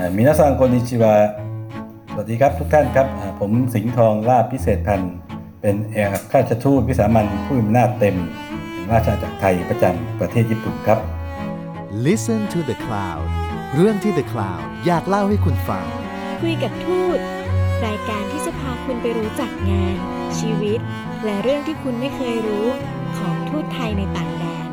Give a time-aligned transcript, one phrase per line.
[0.00, 1.14] อ่ามินาซังคนนิชิวะ
[2.10, 5.14] สวัสดีครับทุกท่านครับอ่าผมสิงห์ทองลาบพิเศษพันธ์
[5.60, 8.16] เป็นเอกอัครราชทูตวิสามันผู้มีอำนาจเต็ม
[8.72, 10.98] แห่งราชอาณาจักรไทยประจำประเทศญี่ปุ่นครับ
[12.06, 13.24] Listen to the Cloud
[13.74, 15.84] เรื่องที่ The Cloud อยากเล่าให้คุณฟัง
[16.40, 17.18] คุยกับทูต
[17.86, 19.96] รายการที่จะพาคุณไปรู้จักงาน
[20.38, 20.80] ชีวิต
[21.24, 22.66] และเรื่องที่คุณไม่เคยรู้
[23.18, 24.68] ของทูตไทยในต่างแดน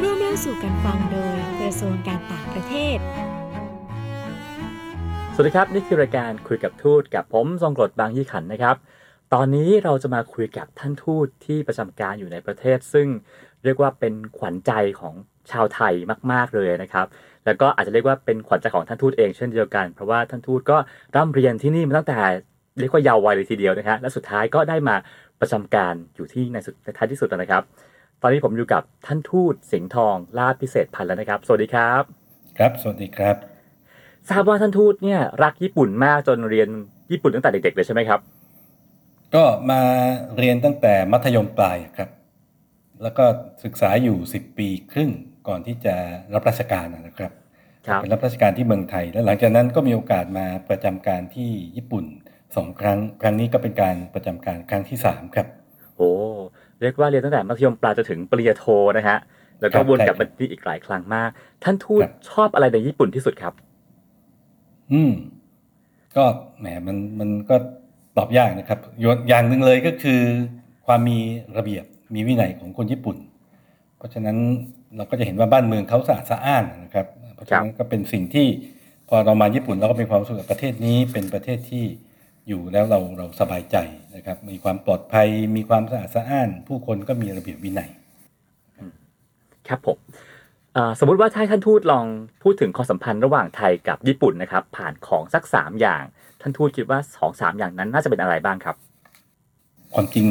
[0.00, 2.98] ร่วมเล่าสู่กันฟังโดยกระทรวงการต่างประเทศ
[5.36, 8.76] สวัสดีครับ นี่คือรายการคุยกับทูตกับผมทรงกรดบางยี่ขันนะครับ
[9.34, 13.08] ตอนนี้เราจะมาคุยกับท่านทูตที่ประจำการอยู่ในประเทศ ซึ่ง
[13.64, 15.14] เรียกว่าเป็นขวัญใจของ
[15.50, 15.94] ชาวไทย
[16.32, 17.06] มาก ๆเลยนะครับ
[17.44, 20.76] แล้วก็อาจจะเรียกว่าเป็นขวัญใจของท่านทูตเองเช่นเดียวกัน เพราะว่าท่านทูตก็
[21.16, 22.18] ร่ำเรียนที่นี่มาตั้งแต่
[22.80, 24.96] เรียกว่า ยาววัยเลยทีเดียวนะฮะและสุดท้ายก็ได้มา
[25.40, 27.62] ประจำการอยู่ที่ในสุดในท้ายที่สุดนะครับ
[28.22, 32.02] ตอนนี้ผมอยู่กับท่านทูตสิงห์ทองลาดพิเศษพันธ์แล้วนะครับ สวัสดีครับ
[32.58, 33.53] ครับ สวัสดีครับ
[34.30, 36.68] ทราบว่าท่านทูตเนี่ยรักญี่ปุ่นมากจนเรียน
[37.10, 38.20] ญี่ปุ่นตั้งแต่เด็กๆเลยใช่ไหมครับ
[39.34, 39.80] ก็มา
[40.38, 42.10] เรียนตั้งแต่มัธยมปลายครับ
[43.02, 43.24] แล้วก็
[43.64, 45.10] ศึกษาอยู่ 10 ปีครึ่ง
[45.48, 45.94] ก่อนที่จะ
[46.34, 47.32] รับราชการนะครับ
[47.86, 52.04] ครับเป็นรับราชการที่เมืองไทย และหลังจากนั้นก็มีโอกาสมาประจำการที่ญี่ปุ่น
[52.56, 55.46] สองครั้ง ครั้งนี้ก็เป็นการประจำการครั้งที่สามครับ
[55.96, 56.10] โอ้
[56.80, 58.64] เรียกว่าเรียนตั้งแต่มัธยมปลายจนถึงปริญญาโท
[58.96, 59.18] นะฮะ
[59.60, 61.30] แล้วก็ครับวนกลับใช่ครัมาบที่อีกหลายครั้งมาก
[61.64, 63.54] ท่านทูตครับชอบอะไรในญี่ปุ่นที่สุดครับ
[64.92, 65.12] อืม
[66.16, 66.24] ก็
[66.60, 67.56] แหมมันมันก็
[68.16, 68.78] ตอบยากนะครับ
[69.28, 70.20] อย่างหนึ่งเลยก็คือ
[70.86, 71.18] ความมี
[71.56, 73.16] ระเบียบมีวินัยของคนญี่ปุ่น
[73.96, 74.36] เพราะฉะนั้น
[74.96, 78.46] เราก็จะเห็นว่าบ้านเมืองเขาสะอาดสะอ้านนะครับ เพราะฉะนั้นก็เป็นสิ่งที่
[79.08, 81.84] พอเรามาญี่ปุ่นเราก็มีความรู้สึกว่าประเทศนี้เป็นประเทศที่
[82.48, 83.76] อยู่แล้วเราเราสบายใจ
[84.16, 87.90] นะครับ มีความปลอดภัยมีความสะอาดสะอ้าน ผู้คนก็มีระเบียบวินัย
[89.68, 89.98] ครับผม
[90.98, 92.06] สมมุติว่าถ้าท่านทูตลอง
[92.42, 96.02] พูดถึงความสัมพันธ์ระหว่างไทยกับญี่ปุ่นนะครับ ผ่านของสักสามอย่าง
[96.40, 98.76] ท่านทูตคิดว่าสองสามอย่างนั้นน่าจะเป็นอะไรบ้างครับ
[99.94, 100.26] ความจริง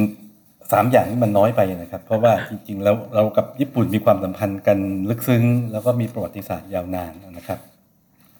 [0.71, 4.77] สามอย่างนี้มันน้อยไปนะครับ เพราะว่าจริงๆแล้วเรากับญี่ปุ่นมีความสัมพันธ์กัน
[5.09, 7.59] ลึกซึ้ง แล้วก็มีประวัติศาสตร์ยาวนานนะครับ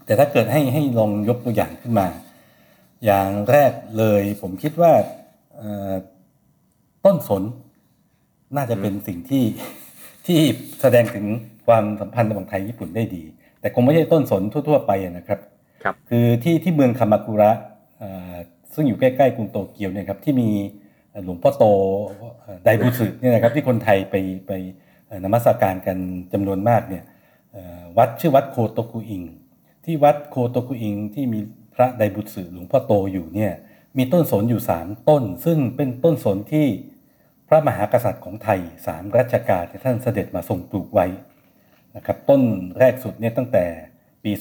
[0.06, 2.08] แต่ถ้าเกิดให้ให้ลองยกตัวอย่างขึ้นมา
[3.06, 4.92] อย่างแรกเลยผมคิดว่า
[7.06, 7.44] ต้นสน
[8.56, 9.44] น่าจะเป็นสิ่งที่
[10.26, 10.40] ที่
[10.82, 11.26] แสดงถึง
[11.68, 13.24] ความสัมพันธ์ระหว่างไทยญี่ปุ่นได้ดี
[13.60, 15.40] แต่คงไม่ใช่ต้นสนทั่ว ๆ ไปนะครับ
[15.84, 17.52] ครับคือที่ที่เมืองคามากุระ
[18.00, 18.36] เอ่อ
[18.74, 20.50] ซึ่งอยู่ใกล้ๆกรุงโตเกียวเนี่ยครับที่มี
[21.26, 21.66] หลวงพ่อโต
[22.42, 24.16] เอ่อไดบุสึเนี่ยนะครับที่คนไทยไป
[24.48, 24.52] ไป
[25.08, 25.98] เอ่อนมัสการกัน
[26.34, 27.04] จำนวนมากเนี่ย
[27.52, 29.24] เอ่อวัดชื่อวัดโคโตกุอิง
[29.86, 31.40] ที่วัดโคโตกุอิงที่มี
[31.76, 33.52] พระไดบุสึหลวงพ่อโตอยู่เนี่ย
[33.98, 36.68] มีต้นสนอยู่ 3 ต้น ซึ่งเป็นต้นสนที่
[37.48, 41.06] พระมหากษัตริย์ของไทยสามรัชกาลที่ท่านเสด็จมาทรงปลูกไว้
[41.96, 42.42] นะครับต้น
[42.80, 43.66] แรกสุดเนี่ยตั้งแต่
[44.24, 44.32] ปี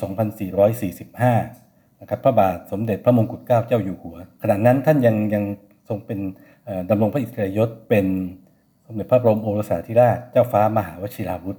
[1.17, 5.45] 2445นะครับพระบาทสมเด็จพระมงกุฎเกล้าเจ้าอยู่หัว ขณะนั้นท่านยังยัง
[5.89, 6.19] ทรงเป็น
[6.65, 8.07] เอ่อดำรงพระอิสริยยศเป็น
[8.87, 11.59] สมเด็จพระบรมโอรสาธิราชเจ้าฟ้ามหาวชิราวุธ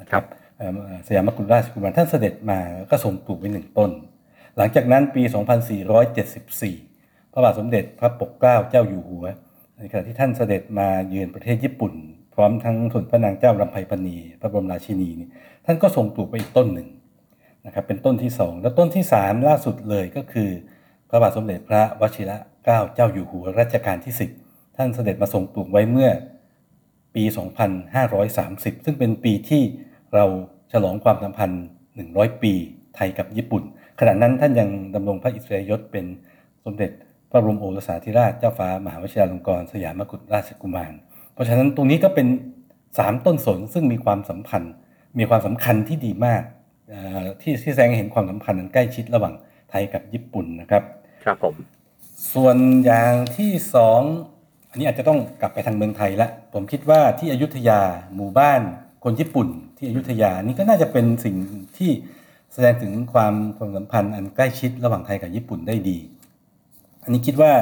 [0.00, 0.24] นะครับ
[0.56, 2.58] เอ่อสยามกุฎราชกุมารท่านเสด็จมา
[2.90, 3.90] ก็ทรงปลูกไว้หนึ่งต้น
[4.56, 5.22] หลังจากนั้นปี
[6.08, 9.24] 2474 พระบาทสมเด็จพระปกเกล้าเจ้าอยู่หัว
[9.76, 11.92] ในขณะที่ท่านเสด็จมาเยือนประเทศญี่ปุ่น
[12.34, 15.28] พร้อมทั้งสมเด็จพระนางเจ้ารำไพพรรณีพระบรมราชินีนี่
[15.64, 16.88] ท่านก็ทรงปลูกไปอีกต้นหนึ่ง
[17.66, 20.50] นะครับเป็นต้นที่สองแล้วต้นที่สามล่าสุดเลยก็คือ
[21.08, 26.10] พระบาทสมเด็จพระวชิระเกล้าเจ้าอยู่หัวรัชกาลที่10ท่านเสด็จมาทรงปลูกไว้เมื่อ
[27.14, 27.24] ปี
[28.04, 29.62] 2530 ซึ่งเป็นปีที่
[30.14, 30.24] เรา
[30.72, 31.64] ฉลองความสัมพันธ์
[32.02, 32.52] 100 ปี
[32.96, 33.62] ไทยกับญี่ปุ่น
[34.00, 36.04] ขณะนั้นท่านยังดำรงพระอิสริยยศเป็น
[36.64, 36.90] สมเด็จ
[37.30, 40.92] พระบรมโอรสาธิราชเจ้าฟ้ามหาวชิราลงกรณ์สยามกุฎราชกุมาร
[41.34, 42.26] เพราะฉะนั้นตรงนี้ก็เป็น
[42.98, 44.72] สามต้นสนซึ่งมีความสัมพันธ์
[45.18, 46.42] มีความสำคัญที่ดีมาก
[46.88, 49.34] เอ่อที่ที่แสดงให้เห็นความสัมพันธ์อันใกล้ชิดระหว่าง
[49.70, 50.82] ไทยกับญี่ปุ่นนะครับ
[51.24, 51.54] ครับผม
[52.34, 54.00] ส่วนอย่างที่สอง
[54.70, 57.80] อันนี้อาจจะต้องกลับไปทางเมืองไทยละผมคิดว่าที่อยุธยา
[58.16, 58.60] หมู่บ้าน
[59.04, 61.36] คนญี่ปุ่น ที่อยุธยานี่ก็น่าจะเป็นสิ่ง
[61.78, 61.90] ที่
[62.52, 65.98] แสดงถึงความความสัมพันธ์อันใกล้ชิดระหว่างไทยกับญี่ปุ่นได้ดี
[67.04, 67.52] อันนี้คิดว่า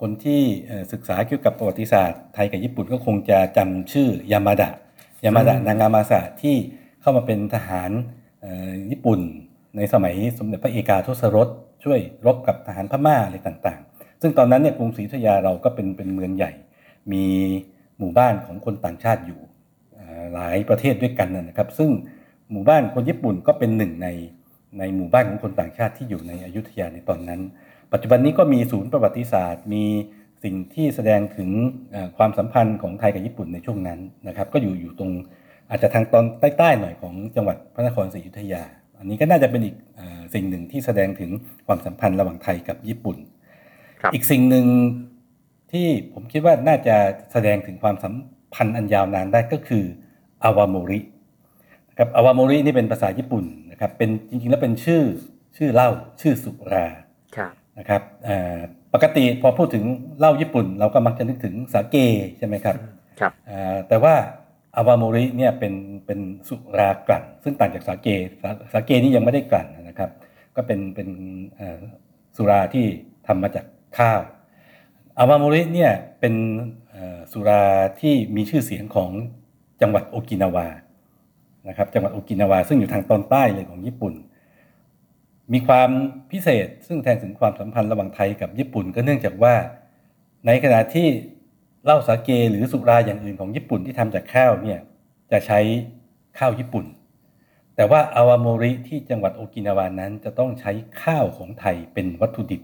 [0.00, 4.70] คนที่เอ่อศึกษาเกี่ยวกับประวัติศาสตร์ไทยกับญี่ปุ่นก็คงจะจำชื่อยามาดะ
[5.24, 6.56] ยามาดะอืมนางามาสะที่
[7.00, 7.90] เข้ามาเป็นทหาร
[8.40, 9.20] เอ่อญี่ปุ่น
[9.76, 11.48] ในสมัยสมเด็จพระเอกาทศรส
[11.84, 16.52] ช่วยรบกับทหารพม่าอะไรต่างๆ ซึ่งตอนนั้นเนี่ยกรุงศรีอยุธยาเราก็เป็นเป็นเมืองใหญ่
[17.12, 17.24] มี
[17.98, 19.40] หมู่บ้านของคนต่างชาติอยู่
[19.94, 21.90] เอ่อหลายประเทศด้วยกันนะครับ ซึ่ง
[22.50, 24.08] หมู่บ้านคนญี่ปุ่นก็เป็นหนึ่งใน
[24.78, 27.40] ในหมู่บ้านของคนต่างชาติที่อยู่ในอยุธยาในตอนนั้น
[27.92, 29.84] ปัจจุบันนี้ก็มีศูนย์ประวัติศาสตร์ มี
[30.44, 31.50] สิ่งที่แสดงถึง
[31.92, 35.10] เอ่อความสัมพันธ์ของไทยกับญี่ปุ่นในช่วงนั้นนะครับก็อยู่อยู่ตรง
[35.70, 38.62] อาจจะทางตอนใต้ๆหน่อยของจังหวัดพระนครศรีอยุธยา
[38.98, 41.30] อันนี้ก็น่าจะเป็นอีกเอ่อสิ่งหนึ่งที่แสดงถึง
[41.66, 43.16] ความสัมพันธ์ระหว่างไทยกับญี่ปุ่น
[44.00, 44.66] ครับอีกสิ่งหนึ่ง
[45.72, 46.96] ที่ผมคิดว่าน่าจะ
[47.32, 48.14] แสดงถึงความสัม
[48.54, 49.84] พันธ์อันยาวนานได้ก็คือ
[50.44, 51.00] อาวาโมริ
[51.90, 55.02] นะครับอาวาโมรินี่เป็นภาษาญี่ปุ่นนะครับเป็นจริงๆแล้วเป็นชื่อ
[55.56, 55.90] ชื่อเหล้า
[56.20, 56.86] ชื่อสุรา
[57.36, 58.58] ครับ นะครับเอ่อ
[58.94, 59.84] ปกติพอพูดถึง
[60.18, 61.96] เหล้าญี่ปุ่น เราก็มักจะนึกถึงสาเก
[62.38, 62.76] ใช่ไหมครับ
[63.20, 64.14] ครับเอ่อแต่ว่า
[64.76, 65.74] อาวาโมริเนี่ยเป็น
[66.06, 68.08] เป็นสุรากลั่นซึ่งต่างจากสาเก
[68.42, 70.10] สาสาเกนี่ยังไม่ได้กลั่นนะครับ
[70.56, 71.08] ก็เป็นเป็น
[71.56, 71.80] เอ่อ
[72.36, 72.86] สุราที่
[73.26, 73.64] ทำมาจาก
[73.98, 74.20] ข้าว
[75.18, 76.34] อาวาโมริเนี่ยเป็น
[76.90, 77.62] เอ่อสุรา
[78.00, 79.10] ที่มีชื่อเสียงของ
[79.82, 80.68] จังหวัดโอกินาวา
[81.68, 84.14] นะครับจังหวัดโอกินาวาซึ่งอยู่ทางตอนใต้เลยของญี่ปุ่น
[85.52, 85.90] มีความ
[86.30, 89.54] พิเศษซึ่งแทนถึงความสัมพันธ์ระหว่างไทยกับญี่ปุ่นก็เนื่องจากว่า
[90.46, 91.08] ในขณะที่
[91.84, 94.78] เหล้าสาเกหรือสุราอย่างอื่นของญี่ปุ่นที่ทำจากข้าวเนี่ย
[95.32, 95.60] จะใช้
[96.38, 96.84] ข้าวญี่ปุ่น
[97.76, 100.72] แต่ว่าอาวาโมริที่จังหวัดโอกินาวานั้นจะต้องใช้
[101.02, 102.62] ข้าวของไทยเป็นวัตถุดิบ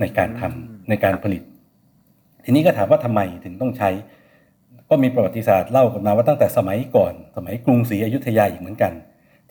[0.00, 0.56] ในการทำอืม
[0.88, 1.42] ในการผลิต
[2.44, 3.90] ทีนี้ก็ถามว่าทำไมถึงต้องใช้
[4.90, 8.92] ก็มีประวัติศาสตร์เล่ากันมาว่าตั้งแต่สมัยก่อน สมัยกรุงศรีอยุธยาอีกเหมือนกัน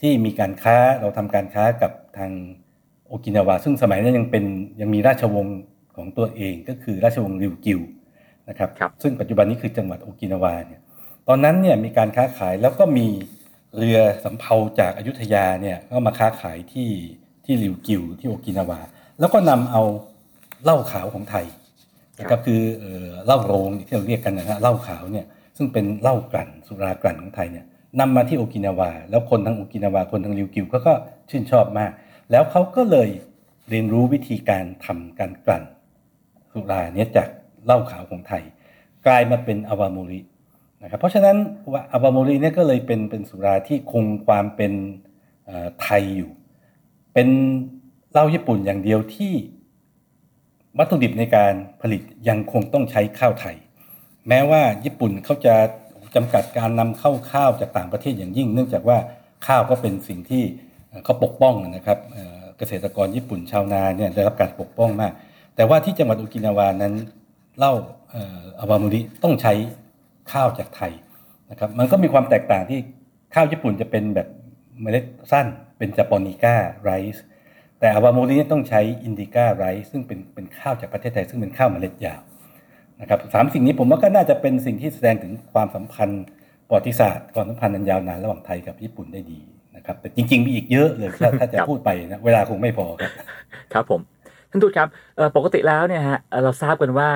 [0.02, 2.32] ที่มีการค้าเราทำการค้ากับทาง
[3.08, 4.46] โอกินาวาซึ่งสมัยนั้นยังเป็น
[4.82, 5.60] ยังมีราชวงศ์
[5.96, 7.80] ของตัวเองก็คือราชวงศ์ริวกิว
[8.50, 10.82] นะครับครับซึ่งปัจจุบันนี้คือจังหวัดโอกินาวาเนี่ย
[11.28, 13.08] ตอนนั้นเนี่ยมีการค้าขายแล้วก็มี
[13.78, 16.90] เรือสำเภาจากอายุทยาเนี่ยก็มาค้าขายที่
[17.46, 18.80] ที่ริวกิวที่โอกินาวา
[19.20, 19.84] แล้วก็นำเอา
[20.64, 21.46] เหล้าขาวของไทย
[22.20, 25.26] นะครับคือเอ่อเหล้าโรงที่เราเรียกกันนะฮะเหล้าขาวเนี่ย
[25.58, 27.66] ซึ่งเป็นเหล้ากลั่นสุรากลั่นของไทยเนี่ย
[28.00, 30.94] นำมาที่โอกินาวา แล้วคนทั้งโอกินาวาคนทั้งริวกิวเขาก็
[31.30, 31.92] ชื่นชอบมาก
[32.32, 33.10] แล้วเขาก็เลย
[33.70, 35.64] เรียนรู้วิธีการทำการกลั่น
[36.52, 37.28] สุราเนี่ยจาก
[37.66, 38.44] เหล้าขาวของไทย
[39.06, 40.20] กลายมาเป็นอาวาโมริ
[40.82, 41.38] นะครับเพราะฉะนั้น
[41.72, 44.74] ว่าอาวาโมริเนี่ยก็เลยเป็นเป็นสุราที่คงความเป็น
[45.82, 46.32] ไทยอยู่
[47.14, 47.30] เป็น
[48.12, 49.34] เหล้าญี่ปุ่นอย่างเดียวที่
[50.78, 53.56] วัตถุดิบในการผลิตยังคงต้องใช้ข้าวไทย
[54.28, 55.56] แม้ว่าญี่ปุ่นเขาจะ
[56.16, 58.98] จำกัดการนำเข้าข้าวจากต่างประเทศอย่างยิ่ง เนื่องจากว่า
[59.48, 60.44] ข้าวก็เป็นสิ่งที่
[61.04, 62.00] เขาปกป้องนะครับ
[62.58, 65.14] เกษตรกรญี่ปุ่นชาวนาเนี่ยได้รับการปกป้องมาก
[65.56, 66.94] แต่ว่าที่จังหวัดโอกินาวานั้น
[67.58, 67.74] เล้า
[68.60, 69.54] อาวามุริต้องใช้
[70.32, 70.94] ข้าวจากไทย
[71.52, 72.80] นะครับมันก็มีความแตกต่างที่
[73.34, 74.28] ข้าวญี่ปุ่นจะเป็นแบบ
[74.82, 75.48] เมล็ดสั้น
[75.78, 77.24] เป็น japonica rice
[77.80, 82.22] แต่อาวาโมริต้องใช้ indica rice ซึ่งเป็นเป็นข้าวจากประเทศไทย ซึ่งเป็นข้าวเมล็ดยาว
[83.02, 86.24] นะครับสามสิ่งนี้ผมว่าก็น่าจะเป็นสิ่งที่แสดงถึงความสัมพันธ์
[86.68, 89.40] ประวัติศาสตร์ความสัมพันธ์อันยาวนานระหว่างไทยกับญี่ปุ่นได้ดี
[89.76, 93.12] นะครับ แต่จริง ๆ มีอีกเยอะเลยถ้าถ้าจะครับพูดไปนะเวลาคงไม่พอครับ
[93.74, 94.02] ครับผม
[94.52, 94.88] ท่านทูตครับ
[95.36, 97.10] ปกติแล้วเนี่ยฮะเราทราบกันว่า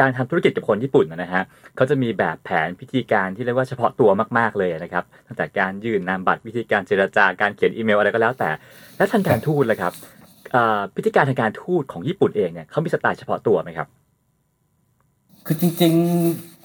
[0.00, 1.42] การทำธุรกิจกับคนญี่ปุ่นนะฮะ
[1.76, 8.50] เขาจะมีแบบแผนพิธีการที่เรียกว่าเฉพาะตัวมากๆเลยนะครับตั้งแต่การยื่นนามบัตรวิธีการเจรจาการเขียนอีเมลอะไรก็แล้วแต่
[8.96, 9.92] และทางการทูตเลยครับ
[10.96, 13.88] พิธีการทางการทูตของญี่ปุ่นเองเนี่ยเขามีสไตล์เฉพาะตัวไหมครับ
[15.50, 15.94] คือจริง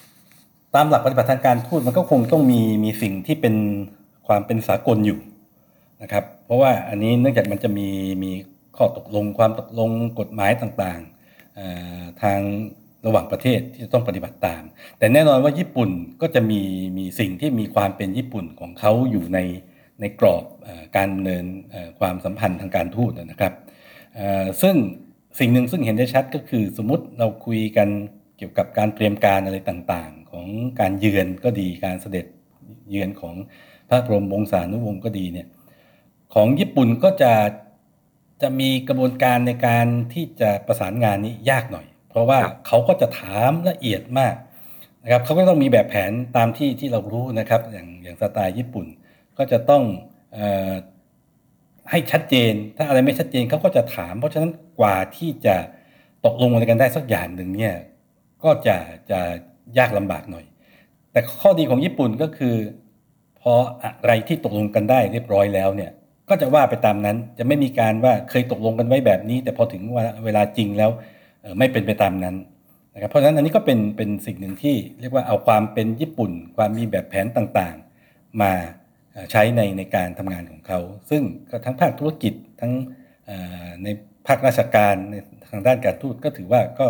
[0.02, 3.56] ๆ ตามหลักปฏิบัติทางการทูตมันก็คงต้องมีมีสิ่งที่เป็น
[4.28, 5.20] ความเป็นสากลอยู่
[6.02, 7.88] นะครับ เพราะว่าอันนี้เนื่องจากมันจะมี
[8.24, 8.32] มี
[8.78, 9.90] ข้อตกลงความตกลง
[10.20, 12.40] กฎหมายต่างๆทาง
[13.06, 14.64] ระหว่างประเทศที่จะต้องปฏิบัติตาม
[14.98, 15.90] แต่แน่นอนว่าญี่ปุ่น
[16.22, 16.62] ก็จะมี
[16.98, 19.40] มีสิ่งที่มีความเป็นญี่ปุ่นของเขาอยู่ใน
[20.00, 21.46] ในกรอบอการดำเนิน
[22.00, 23.54] ความสัมพันธ์ทางการทูตนะครับ
[24.62, 24.76] ซึ่ง
[25.40, 27.90] สิ่งหนึ่งซึ่งเห็นได้ชัดก็คือสมมติเราคุยกัน
[28.46, 30.48] กี่ยวกับการเตรียมการอะไรต่างๆ ของ
[30.80, 32.26] การเยือนก็ดีการเสด็จ
[32.90, 33.36] เยือนของ
[33.88, 35.48] พระบรมวงศานุวงศ์ก็ดีเนี่ย
[36.34, 37.34] ของญี่ปุ่นก็จะ
[38.42, 44.36] จะมีกระบวนการในการที่จะประสานงานนี้ยากหน่อย เพราะว่าครับเขาก็จะถามละเอียดมาก
[45.04, 48.86] นะครับเขาก็ต้องมีแบบแผนตามที่ที่เรารู้นะครับ อย่างอย่างสไตล์ญี่ปุ่น
[49.38, 49.84] ก็จะต้อง
[50.34, 50.74] เออ
[51.90, 55.56] ให้ชัดเจน ถ้าอะไรไม่ชัดเจนเขาก็จะถาม เพราะฉะนั้นกว่าที่จะ
[56.26, 57.76] ตกลงอะไรกันได้สักอย่างหนึ่งเนี่ย
[58.44, 58.78] ก็จะ
[59.12, 59.20] จะ
[59.78, 60.46] ยากลำบากหน่อย
[61.12, 62.56] แต่ข้อดีของญี่ปุ่นก็คือ
[63.42, 65.92] พออะไรที่ตกลงกันได้เรียบร้อยแล้วเนี่ย
[66.30, 69.82] ก็จะว่าไปตามนั้นจะไม่มีการว่าเคยตกลงกันไว้แบบนี้ แต่พอถึง
[70.26, 70.90] เวลาจริงแล้ว
[71.58, 72.36] ไม่เป็นไปตามนั้น
[72.94, 78.52] นะครับเพราะฉะนั้นอันนี้ก็เป็นเป็นสิ่งหนึ่งที่เรียกว่าเอาความเป็นญี่ปุ่น ความมีแบบแผนต่างๆ มา
[79.32, 82.72] ใช้ในในการทำงานของเขา ซึ่งก็ทั้งภาคธุรกิจทั้ง
[83.84, 83.88] ใน
[84.28, 85.16] ภาคราชการใน
[85.52, 86.86] ทางด้านการทูตก็ถือว่าก็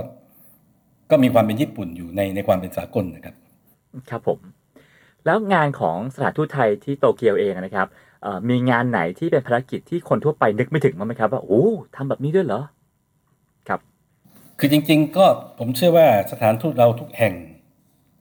[1.11, 3.35] ก็มีความเป็นญี่ปุ่นอยู่ในในความเป็นสากลนะครับ
[4.09, 4.39] ครับผม
[5.25, 7.87] แล้วงานของสถานทูตไทยที่โตเกียวเองนะครับ
[8.23, 11.63] เอ่อมีงานไหนที่เป็นภารกิจที่คนทั่วไปนึกไม่ถึงบ้างไหมครับว่าโอ้
[11.95, 12.61] ทำแบบนี้ด้วยเหรอ
[13.67, 13.79] ครับ
[14.59, 15.25] คือจริง ๆ ก็
[15.59, 17.33] ผมเชื่อว่าสถานทูตเราทุกแห่ง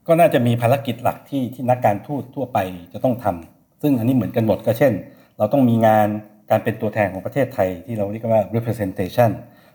[0.06, 2.58] ก็น่าจะมีภารกิจหลักที่ที่นักการทูตทั่วไป
[2.92, 4.92] จะต้องทำซึ่งอันนี้เหมือนกันหมดก็เช่น
[5.38, 6.08] เราต้องมีงาน
[6.50, 9.30] การเป็นตัวแทนของประเทศไทยที่เราเรียกว่า representation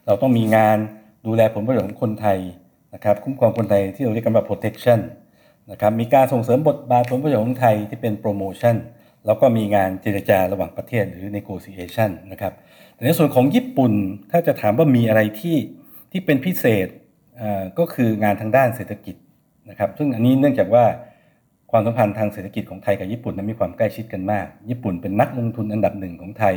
[0.06, 0.78] เราต้องมีงาน
[1.26, 2.38] ดูแลผลประโยชน์ของคนไทย
[2.94, 5.00] นะครับคุ้มครองคนไทยที่เราเรียกกันว่า protection
[5.72, 8.76] นะครับมีการส่งเสริมบทบาทผลประโยชน์ของไทยที่เป็น promotion
[9.26, 12.54] แล้วก็มีงานเจรจาระหว่างประเทศหรือ negotiation นะครับ
[12.94, 13.94] แต่ในส่วนของญี่ปุ่น
[14.32, 15.58] ถ้าจะถามว่ามีอะไรที่
[16.12, 16.88] ที่เป็นพิเศษ
[17.42, 19.16] อ่อก็คืองานทางด้านเศรษฐกิจ
[19.70, 20.86] นะครับซึ่งอันนี้เนื่องจากว่า
[21.72, 26.56] ความสัมพันธ์ทางเศรษฐกิจของไทยกับญี่ปุ่นนั้นมีความใกล้ชิดกันมาก ญี่ปุ่นเป็นนักลงทุนอันดับหนึ่งของไทย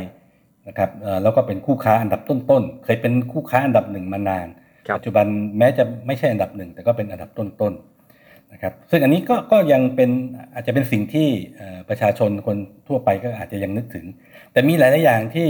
[0.67, 0.89] นะครับ
[1.23, 4.47] แล้วก็เป็นคู่ค้าอันดับต้นๆ เคยเป็นคู่ค้าอันดับหนึ่งมานาน
[4.95, 5.25] ปัจจุบัน
[5.57, 10.09] แม้จะไม่ใช่อันดับหนึ่งแต่ก็เป็นอันดับต้นๆนะครับซึ่งอันนี้ก็ก็ยังเป็น
[10.53, 12.57] อาจจะเป็นสิ่งที่เอ่อประชาชนคน
[12.87, 14.05] ทั่วไปก็อาจจะยังนึกถึง
[14.51, 15.47] แต่มีหลายๆอย่างที่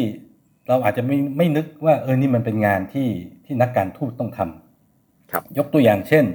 [0.67, 3.09] เราอาจจะไม่ไม่นึกว่าเออนี่มันเป็นงานที่
[3.45, 6.25] ที่นักการทูตต้องทำครับยกตัวอย่างเช่น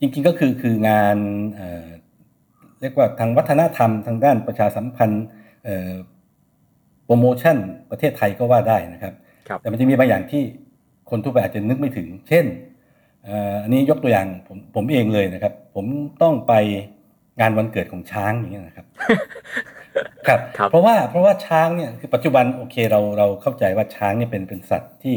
[0.00, 1.16] จริงๆก็คือคืองาน
[1.54, 1.86] เอ่อ
[2.80, 5.24] เรียกว่าทางวัฒนธรรมทางด้านประชาสัมพันธ์
[5.64, 5.92] เอ่อ
[7.04, 7.56] โปรโมชั่น
[7.90, 9.14] ประเทศไทยก็ว่าได้นะครับ
[9.48, 10.42] ครับแต่มันจะมีบางอย่างที่
[11.12, 12.44] คนทั่วไปอาจจะนึกไม่ถึง เช่น
[13.24, 15.86] เอ่ออันนี้ยกตัวอย่างผมผมเองเลยนะครับ ผม
[16.22, 16.54] ต้องไป
[17.40, 18.86] งานวันเกิดของช้างอย่างเงี้ยนะครับ
[20.26, 25.16] ครับครับ เพราะว่าเพราะว่าช้างเนี่ยคือปัจจุบันโอเคเราเราเข้าใจว่าช้างเนี่ยเป็นเป็นสัตว์ที่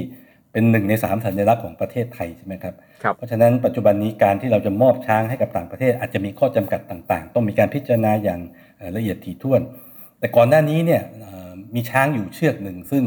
[0.51, 2.73] เป็นหนึ่งในสามสัญลักษณ์ของประเทศไทยใช่ไหมครับ
[3.03, 8.39] ครับ เพราะฉะนั้นปัจจุบันนี้การที่เราจะมอบช้างให้กับต่างประเทศ อาจจะมีข้อจำกัดต่าง ๆ ต้องมีการพิจารณาอย่าง
[8.77, 9.61] เอ่อละเอียดถี่ถ้วน
[10.19, 13.03] แต่ก่อนหน้านี้เนี่ยเอ่อมีช้างอยู่เชือกหนึ่งซึ่ง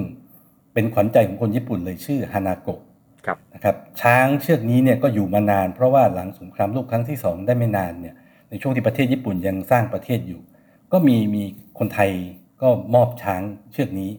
[0.79, 2.81] เป็นขวัญใจของคนญี่ปุ่นเลยชื่อฮานาโกะ
[3.27, 8.15] ครับนะครับช้างเชือกนี้เนี่ยก็อยู่มานาน เพราะว่าหลังสงครามโลกครั้งที่สองได้ไม่นานเนี่ย
[8.51, 10.41] ในช่วงที่ประเทศญี่ปุ่นยังสร้างประเทศอยู่
[10.93, 11.43] ก็มีมี
[11.79, 12.11] คนไทย
[12.63, 13.43] ก็มอบช้าง
[13.73, 14.11] เชือกนี้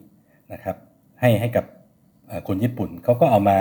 [0.52, 0.76] นะครับ
[1.20, 1.64] ให้ให้กับ
[2.26, 3.58] เอ่อคนญี่ปุ่นเขาก็เอามา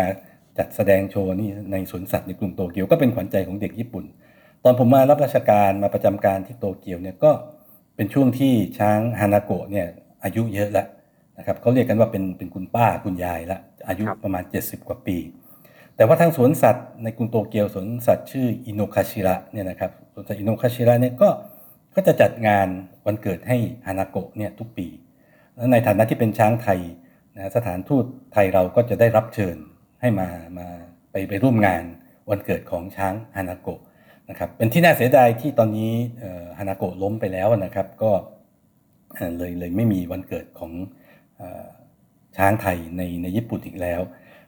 [0.57, 4.05] จัดแสดงโชว์นี่ในสวนสัตว์ในกรุงโตเกียวก็เป็นขวัญใจของเด็กญี่ปุ่น
[4.63, 7.31] ตอนผมมารับราชการมาประจำการที่โตเกียวเนี่ยก็
[7.95, 9.87] เป็นช่วงที่ช้างฮานาโกะเนี่ย
[10.23, 10.87] อายุเยอะแล้ว
[11.39, 15.17] นะครับเขาเรียกกันว่าเป็นเป็นคุณป้าคุณยายละอายุครับประมาณ 70 กว่าปี
[15.95, 21.29] แต่ว่าทางสวนสัตว์ในกรุงโตเกียวสวนสัตว์ชื่ออิโนคาชิระเนี่ยนะครับสวนสัตว์อิโนคาชิระเนี่ยก็
[21.95, 22.67] ก็จะจัดงาน
[23.05, 24.87] วันเกิดให้ฮานาโกะเนี่ยทุกปี
[25.55, 26.79] แล้วในฐานะที่เป็นช้างไทย
[27.35, 29.57] นะสถานทูตไทยเราก็จะได้รับเชิญ
[30.01, 30.27] ให้มา
[30.57, 30.67] มา
[31.11, 31.83] ไปไปร่วมงาน
[32.29, 33.79] วันเกิดของช้างฮานาโกะ
[34.29, 38.11] นะครับเป็นที่น่าเสียดายที่ตอนนี้เอ่อฮานาโกะล้มไปแล้วนะครับ ก็
[39.15, 40.98] เอ่อเลยเลยไม่มีวันเกิดของเอ่อ
[42.37, 44.01] ช้างไทยในในญี่ปุ่นอีกแล้ว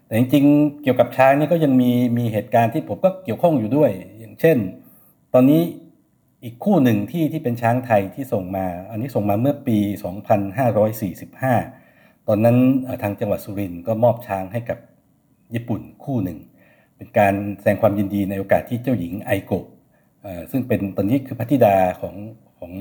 [0.06, 4.58] แต่จริงๆ เกี่ยวกับช้างนี่ก็ยังมีมีเหตุการณ์ที่ผมก็เกี่ยวข้องอยู่ด้วย อย่างเช่น
[5.34, 5.62] ตอนนี้
[6.44, 9.78] อีกคู่หนึ่งที่ที่เป็นช้างไทยที่ส่งมา อันนี้ส่งมาเมื่อปี
[11.44, 12.58] 2545 ตอนนั้น
[13.04, 14.78] ทางจังหวัดสุรินทร์ก็มอบช้างให้กับ
[15.54, 16.40] ญี่ปุ่นคู่หนึ่ง
[16.98, 19.66] เป็นการแสดงความยินดีในโอกาสที่เจ้าหญิงไอโกะ
[20.52, 22.16] ซึ่งเป็นตอนนี้คือพระธิดาของ
[22.62, 22.74] ของ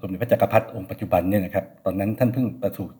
[0.00, 2.96] สมเด็จพระจักรพรรดิองค์ปัจจุบันเนี่ยนะครับตอนนั้นท่านเพิ่งประสูติ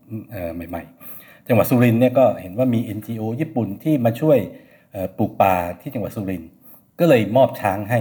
[0.68, 0.82] ใหม่
[1.14, 4.38] ๆ จังหวัดสุรินทร์เนี่ยก็เห็นว่ามี NGO ญี่ปุ่นที่มาช่วย
[5.18, 6.50] ปลูกป่าที่จังหวัดสุรินทร์
[6.98, 8.00] ก็เลยมอบช้างให้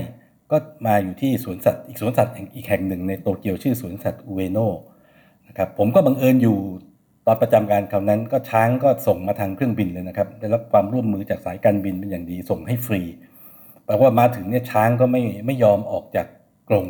[0.51, 4.77] ก็มาอยู่ที่สวนสัตว์อีกสวนสัตว์อีกแห่งหนึ่งในโตเกียวชื่อสวนสัตว์อุเอโนะ
[5.47, 6.57] นะครับผมก็บังเอิญอยู่
[7.25, 13.01] ตอนประจำการคราวนั้นก็ช้างก็ส่งมาทางเครื่องบินเลยนะครับได้รับความร่วมมือจากสายการบินเป็นอย่างดีส่งให้ฟรี
[13.85, 16.27] แปลว่ามาถึงเนี่ยช้างก็ไม่ไม่ยอมออกจาก
[16.69, 16.85] กรง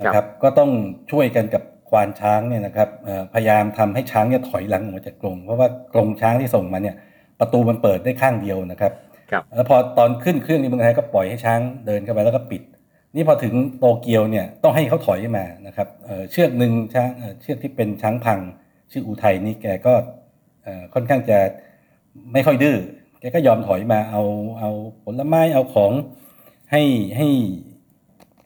[0.00, 0.70] นะครับก็ต้อง
[1.10, 6.96] ช่วยกันกับควานช้างเนี่ยนะครับเอ่อพยายามทำให้ช้างเนี่ยถอยหลังออกมาจากกรงเพราะว่ากรงช้างที่ส่งมาเนี่ย
[7.40, 8.92] ประตูมันเปิดได้ข้างเดียวนะครับ
[9.30, 12.62] ครับแล้วพอตอนขึ้นเครื่องในเมืองไทยก็ปล่อยให้ช้างเดินเข้าไปแล้วก็ปิด
[13.14, 18.40] นี่พอถึงโตเกียวเนี่ยต้องให้เขาถอยมานะครับเอ่อเชือกหนึ่งช้างเอ่อเชือกที่เป็นช้างพัง
[18.92, 19.94] ชื่ออุทัยนี่แกก็
[20.62, 21.38] เอ่อค่อนข้างจะ
[22.32, 22.76] ไม่ค่อยดื้อ
[23.20, 24.22] แกก็ยอมถอยมาเอา
[24.60, 24.70] เอา
[25.04, 25.92] ผลไม้เอาของ
[26.72, 26.82] ให้
[27.16, 27.28] ให้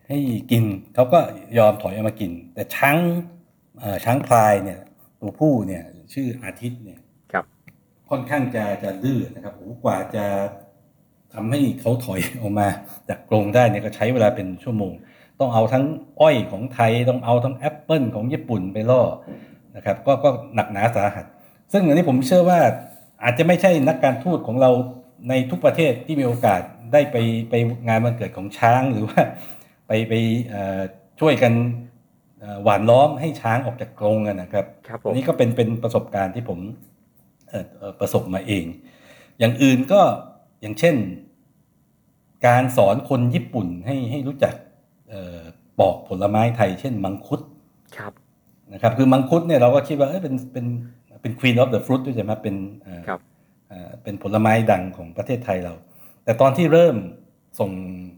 [0.08, 0.18] ให้
[0.50, 1.20] กินเขาก็
[1.58, 2.98] ยอมถอยเอามากิน แต่ช้าง
[3.78, 4.78] เอ่อช้างพลายเนี่ย
[5.20, 7.00] ตัวผู้เนี่ยชื่ออาทิตย์เนี่ย
[7.32, 7.44] ครับ
[8.10, 10.24] ค่อนข้างจะจะดื้อนะครับโอ้โหกว่าจะ
[11.34, 12.68] ทำให้เขาถอยออกมา
[13.08, 14.92] จากกรงได้เนี่ยก็ใช้เวลาเป็นชั่วโมง
[15.40, 15.84] ต้องเอาทั้ง
[16.20, 19.02] อ้อยของไทยต้องเอาทั้งแอปเปิลของญี่ปุ่นไปล่อ
[19.76, 21.26] นะครับ ก็ก็หนักหนาสาหัส
[21.72, 22.60] ซึ่งอันนี้ผมเชื่อว่า
[23.22, 24.70] อาจจะไม่ใช่นักการทูตของเรา
[25.28, 26.60] ในทุกประเทศที่มีโอกาส
[26.92, 27.16] ได้ไป
[27.50, 27.54] ไป
[27.88, 29.20] งานวันเกิดของช้างหรือว่า
[29.88, 30.12] ไปไป
[30.49, 30.80] เอ่อ
[31.21, 31.52] ช่วยกัน
[32.40, 36.59] เอ่อหวานล้อมให้ช้างออกจากกรงอะนะครับครับผมอันนี้ก็เป็นเป็นประสบการณ์ที่ผม
[37.49, 38.64] เอ่อเอ่อประสบมาเอง
[39.38, 40.00] อย่างอื่นก็
[40.61, 40.97] อย่างเช่น
[42.47, 44.54] การสอนคนญี่ปุ่นให้ให้รู้จัก
[45.09, 45.40] เอ่อ
[45.80, 47.40] ปอกผลไม้ไทย เช่น มังคุด
[47.97, 48.12] ครับ
[48.73, 50.66] นะครับ คือมังคุดเนี่ยเราก็คิดว่าเอ้ยเป็นเป็น
[51.23, 53.21] เป็น queen of the fruit ด้วยใช่ไหมเป็นเอ่อครับ
[53.68, 55.75] เอ่อเป็นผลไม้ดังของประเทศไทยเรา
[56.25, 56.97] แต่ตอนที่เริ่ม
[57.61, 57.71] ส่ง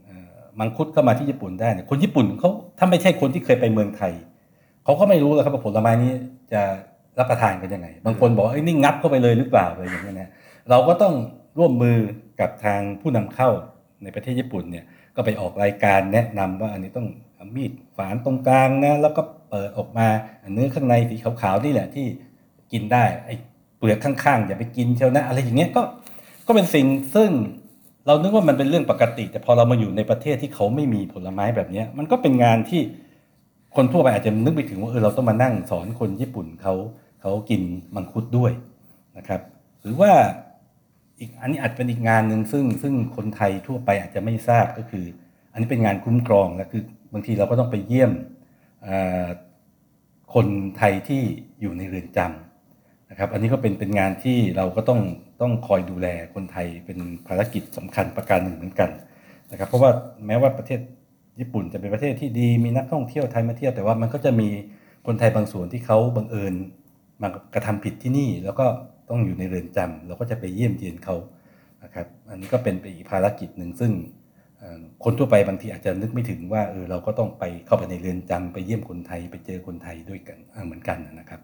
[0.59, 4.13] มังคุดเข้ามาที่ญี่ปุ่นได้เนี่ยคนญี่ปุ่นเขาถ้าไม่ใช่คนที่เคยไปเมืองไทย
[4.83, 6.11] เขาก็ไม่รู้แล้วครับว่าผลไม้นี้
[6.53, 6.61] จะ
[7.19, 10.29] รับประทานกันยังไง บางคนบอกว่าเอ้นี่งับเข้าไปเลยหรือเปล่าอะไรอย่างเงี้ยนะ
[10.69, 11.13] เราก็ต้อง
[11.59, 11.97] ร่วมมือ
[12.39, 13.49] กับทางผู้นำเข้า
[14.03, 17.07] ในประเทศญี่ปุ่นเนี่ยก็ไปออกรายการแนะนำว่าอันนี้ต้อง
[17.55, 20.07] มีดฝานตรงกลางนะแล้วก็เปิดออกมา
[20.43, 22.05] อันเนื้อข้างในสีขาวๆนี่แหละที่
[22.71, 23.35] กินได้ไอ้
[23.77, 25.81] เปลือกข้างๆอย่าไปกินเชียวนะอะไรอย่างเงี้ยก็
[26.47, 27.29] ก็เป็นสิ่งซึ่ง
[28.07, 32.81] เรานึกว่ามันเป็นเรื่องปกติ แต่พอเรามาอยู่ในประเทศที่เขาไม่มีผลไม้แบบนี้มันก็เป็นงานที่
[33.75, 36.73] คนทั่วไปอาจจะนึกไปถึงว่าเออเราต้องมานั่งสอนคนญี่ปุ่นเขา
[37.21, 37.61] เขากิน
[37.95, 38.51] มังคุดด้วย
[39.17, 39.41] นะครับ
[39.81, 40.11] หรือว่า
[41.19, 45.05] อีกอันนี้อาจเป็นอีกงานหนึ่งซึ่งซึ่งคนไทยทั่วไปอาจจะไม่ทราบก็คือ
[45.51, 48.11] อันนี้เป็นงานคุ้มครองและคือบางทีเราก็ต้องไปเยี่ยม
[50.33, 51.21] คนไทยที่
[51.61, 52.50] อยู่ในเรือนจำ
[53.11, 55.01] นะครับ อันนี้ก็เป็นเป็นงานที่เราก็ต้อง
[55.41, 58.89] ต้องคอยดูแลคนไทยเป็นภารกิจสำคัญประการหนึ่งเหมือนกัน
[59.51, 59.91] นะครับ เพราะว่า
[60.27, 60.79] แม้ว่าประเทศ
[61.39, 64.49] ญี่ปุ่นจะเป็นประเทศที่ดีมีนักท่องเที่ยวไทยมาเที่ยวแต่ว่ามันก็จะมี
[65.07, 66.53] คนไทยบางส่วนที่เขาบังเอิญ
[67.21, 68.65] มากระทำผิดที่นี่ แล้วก็
[69.09, 71.15] ต้องอยู่ในเรือนจำเราก็จะไปเยี่ยมเยียนเขา
[71.83, 73.91] นะครับ อันนี้ก็เป็นไปอีกภารกิจหนึ่งซึ่ง
[75.03, 81.41] คนทั่วไปบางทีอาจจะนึกไม่ถึงว่าเออเราก็ต้องไปเข้าไปในเรือนจำไปเยี่ยมคนไทยไปเจอคนไทยด้วยกันเหมือนกันนะครับ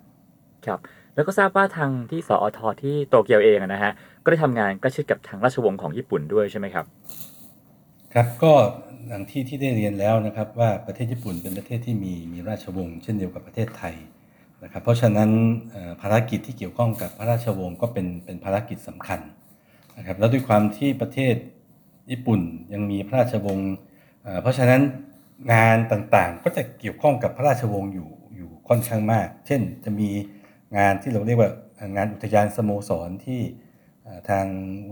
[0.65, 0.79] ครับ
[1.17, 3.91] แล้วก็ทราบว่าทางที่สอทที่โตเกียวเองนะฮะ
[4.23, 6.85] ก็ได้ทำงานใกล้ชิดกับทางราชวงศ์ของญี่ปุ่นด้วยใช่ไหมครับ
[8.13, 8.53] ครับก็
[9.07, 13.95] อย่างที่ที่ได้เรียนแล้วนะครับว่าประเทศญี่ปุ่นเป็นประเทศที่มีมีราชวงศ์เช่นเดียวกับประเทศไทย
[14.63, 15.29] นะครับเพราะฉะนั้น
[16.01, 19.19] ภารกิจที่เกี่ยวข้องกับพระราชวงศ์ก็เป็นเป็นภารกิจสำคัญ
[19.97, 21.35] นะครับแล้วด้วยความที่ประเทศ
[22.11, 22.41] ญี่ปุ่น
[22.73, 23.71] ยังมีพระราชวงศ์
[24.23, 24.81] เอ่อเพราะฉะนั้น
[25.53, 30.09] งานต่างๆก็จะเกี่ยวข้องกับพระราชวงศ์อยู่อยู่ค่อนข้างมาก เช่นจะมี
[30.77, 31.51] งานที่เราเรียกว่า
[31.95, 33.41] งานอุทยานสโมสรที่
[34.29, 34.45] ทาง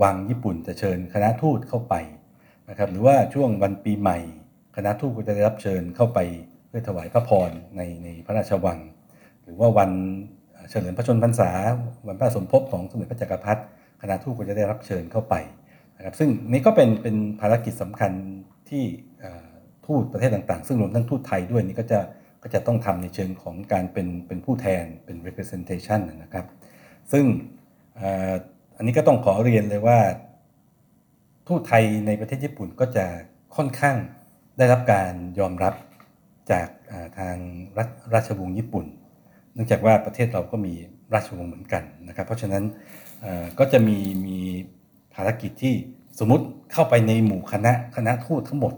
[0.03, 1.93] วังญี่ปุ่นจะเชิญคณะทูตเข้าไป
[2.69, 4.19] นะครับหรือว่าช่วงวันปีใหม่
[4.75, 6.19] คณะทูตก็จะได้รับเชิญเข้าไป
[6.67, 8.79] เพื่อถวายพระพรในในพระราชวัง
[9.43, 9.91] หรือว่าวัน
[10.69, 11.51] เฉลิมพระชนมพรรษา
[12.07, 13.61] วันพระสมภพของสมเด็จพระจักรพรรดิ
[14.01, 15.33] คณะทูตก็จะได้รับเชิญเข้าไป
[15.97, 18.11] นะครับซึ่งนี่ก็เป็นเป็นภารกิจสำคัญ
[18.69, 18.83] ที่
[19.85, 21.99] ทูตประเทศต่างๆ ซึ่งรวมทั้งทูตไทยด้วยนี่ก็จะ
[22.47, 26.45] ก็จะต้องทำในเชิงของการเป็นเป็นผู้แทนเป็น representation นะครับ
[27.11, 27.25] ซึ่ง
[28.77, 29.99] อันนี้ก็ต้องขอเรียนเลยว่า
[31.47, 33.05] ทูตไทยในประเทศญี่ปุ่นก็จะ
[33.55, 33.97] ค่อนข้าง
[34.57, 35.73] ได้รับการยอมรับ
[36.51, 36.67] จาก
[37.19, 37.35] ทาง
[37.77, 38.85] รัฐราชวงศ์ญี่ปุ่น
[39.53, 40.73] เนื่องจากว่าประเทศเราก็มี
[41.13, 42.63] ราชวงศ์เหมือนกันนะครับ เพราะฉะนั้น
[43.59, 44.37] ก็จะมีมี
[45.15, 45.73] ภารกิจที่
[46.19, 48.73] สมมติเข้าไปในหมู่คณะคณะทูตทั้งหมด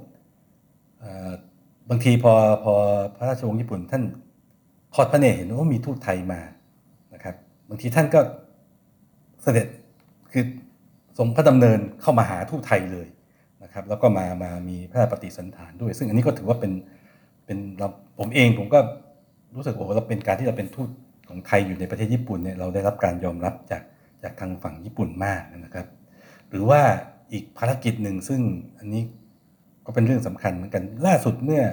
[1.90, 2.74] บางทีพอพอ
[3.16, 4.04] พระราชวงศ์ญี่ปุ่น ท่าน
[4.94, 6.42] ทอดพระเนตรเห็นว่ามีทูตไทยมา
[7.14, 7.36] นะครับ
[7.70, 8.20] บางทีท่านก็
[9.44, 9.68] เสด็จ
[10.32, 10.44] คือ
[11.18, 13.08] ทรงพระดำเนินเข้ามาหาทูตไทยเลย
[13.64, 16.72] นะครับ แล้วก็มามามีพระราชปฏิสันถานด้วย ซึ่งอันนี้ก็ถือว่าเป็น
[17.46, 17.88] เป็นเรา
[18.20, 18.80] ผมเองผมก็
[19.56, 20.90] รู้สึกโอ้เราเป็นการที่เราเป็นทูต
[21.30, 23.84] ของไทยอยู่ในประเทศญี่ปุ่นเนี่ยเราได้รับการยอมรับจาก
[24.24, 25.88] จากทางฝั่งญี่ปุ่นมากนะครับ
[26.50, 26.82] หรือว่า
[27.34, 28.42] อีกภารกิจหนึ่งซึ่ง
[28.80, 29.04] อันนี้
[29.88, 31.64] ก็เป็นเรื่องสำคัญเหมือนกันล่าสุดเมื่อ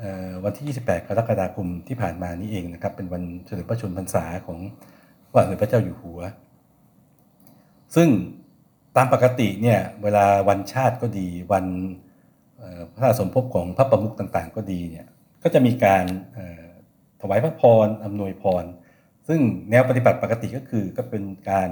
[0.00, 0.04] อ
[0.44, 4.58] วันที่ 28 กรกฎาคมที่ผ่านมานี้เองนะครับ เป็นวันเฉลิมพระชนมพรรษาของ
[5.26, 6.20] พระบาทสมเด็จพระเจ้าอยู่หัว
[7.94, 8.08] ซึ่ง
[8.96, 11.66] ตามปกติเนี่ยเวลาวันชาติก็ดี วัน
[12.94, 15.06] พระราสมภพของพระประมุขต่างๆ ก็ดีเนี่ย
[15.42, 16.04] ก็จะมีการ
[17.20, 18.64] ถวายพระพรอำนวยพร
[19.28, 21.68] ซึ่งแนวปฏิบัติปกติก็คือก็เป็นการ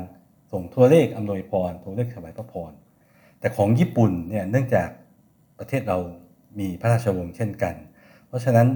[0.53, 2.72] ส่งโทรเลขอำนวยพรโทรเลขถวายพระพร
[3.40, 4.88] แต่ของญี่ปุ่นเนี่ยเนื่องจาก
[5.58, 5.98] ประเทศเรา
[6.58, 7.74] มีพระราชวงศ์เช่นกัน
[8.26, 8.68] เพราะฉะนั้น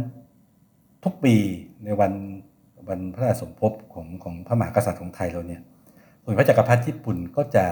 [1.05, 1.35] ทุกปี
[1.85, 2.13] ในวัน
[2.89, 5.61] วันพระราชสมภพของของพระมหากษัตริย์ของไทยเราเนี่ย
[6.23, 7.67] สมเด็จพระจักรพรรดิญี่ปุ่นก็จะ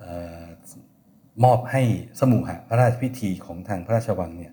[0.00, 0.02] อ
[0.42, 0.46] อ
[1.44, 1.82] มอบให้
[2.20, 4.52] สมุหะพระราชพิธีของทางพระราชวังเนี่ย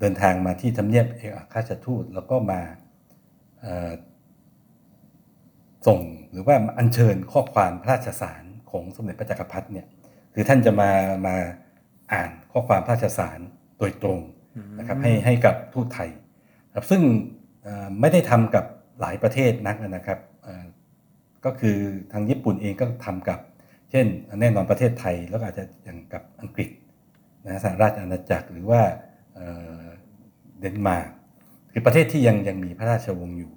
[0.00, 2.60] เดินทางมาที่ทำเนียบเอกอัครราชทูตแล้วก็มา
[5.86, 9.86] ส่งหรือว่าอัญเชิญข้อความพระราชสารของสมเด็จพระจักรพรรดิเนี่ย
[10.34, 10.90] คือท่านจะมา
[11.26, 11.36] มา
[12.12, 13.38] อ่านข้อความพระราชสาร
[13.78, 14.20] โดยตรง
[14.78, 16.10] นะครับให้ให้กับทูตไทย
[16.74, 17.02] ครับซึ่ง
[17.62, 18.64] เอ่อไม่ได้ทำกับ
[19.00, 20.64] หลายประเทศนักนะครับเอ่อ
[21.44, 21.78] ก็คือ
[22.12, 23.40] ทางญี่ปุ่นเองก็ทำกับ
[23.90, 24.06] เช่น
[24.40, 26.68] แน่นอนประเทศไทยแล้วก็อาจจะอย่างกับอังกฤษ
[27.46, 28.80] นะสหราชอาณาจักรหรือว่า
[29.34, 29.46] เอ่
[29.80, 29.82] อ
[30.60, 31.08] เดนมาร์ก
[31.72, 33.52] คือประเทศที่ยังยังมีพระราชวงศ์อยู่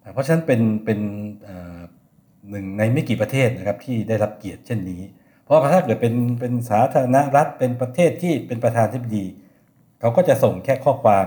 [0.00, 1.00] นะเพราะฉะนั้นเป็นเป็น
[1.42, 1.80] เอ่อ
[2.50, 5.00] หนึ่งในไม่กี่ประเทศนะครับที่ได้รับเกียรติเช่นนี้
[5.48, 9.26] เพราะถ้าเกิดเป็นเป็นสาธารณรัฐเป็นประเทศที่เป็นประธานธิบดี
[10.00, 11.26] เขาก็จะส่งแค่ข้อความ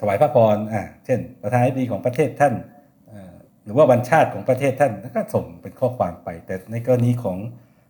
[0.00, 2.54] ถวายพระพรอ่าเช่น ประธานาธิบดีของประเทศท่าน
[3.64, 7.38] หรือว่าวันชาติของประเทศท่านก็ส่งเป็นข้อความไป แต่ในกรณีของ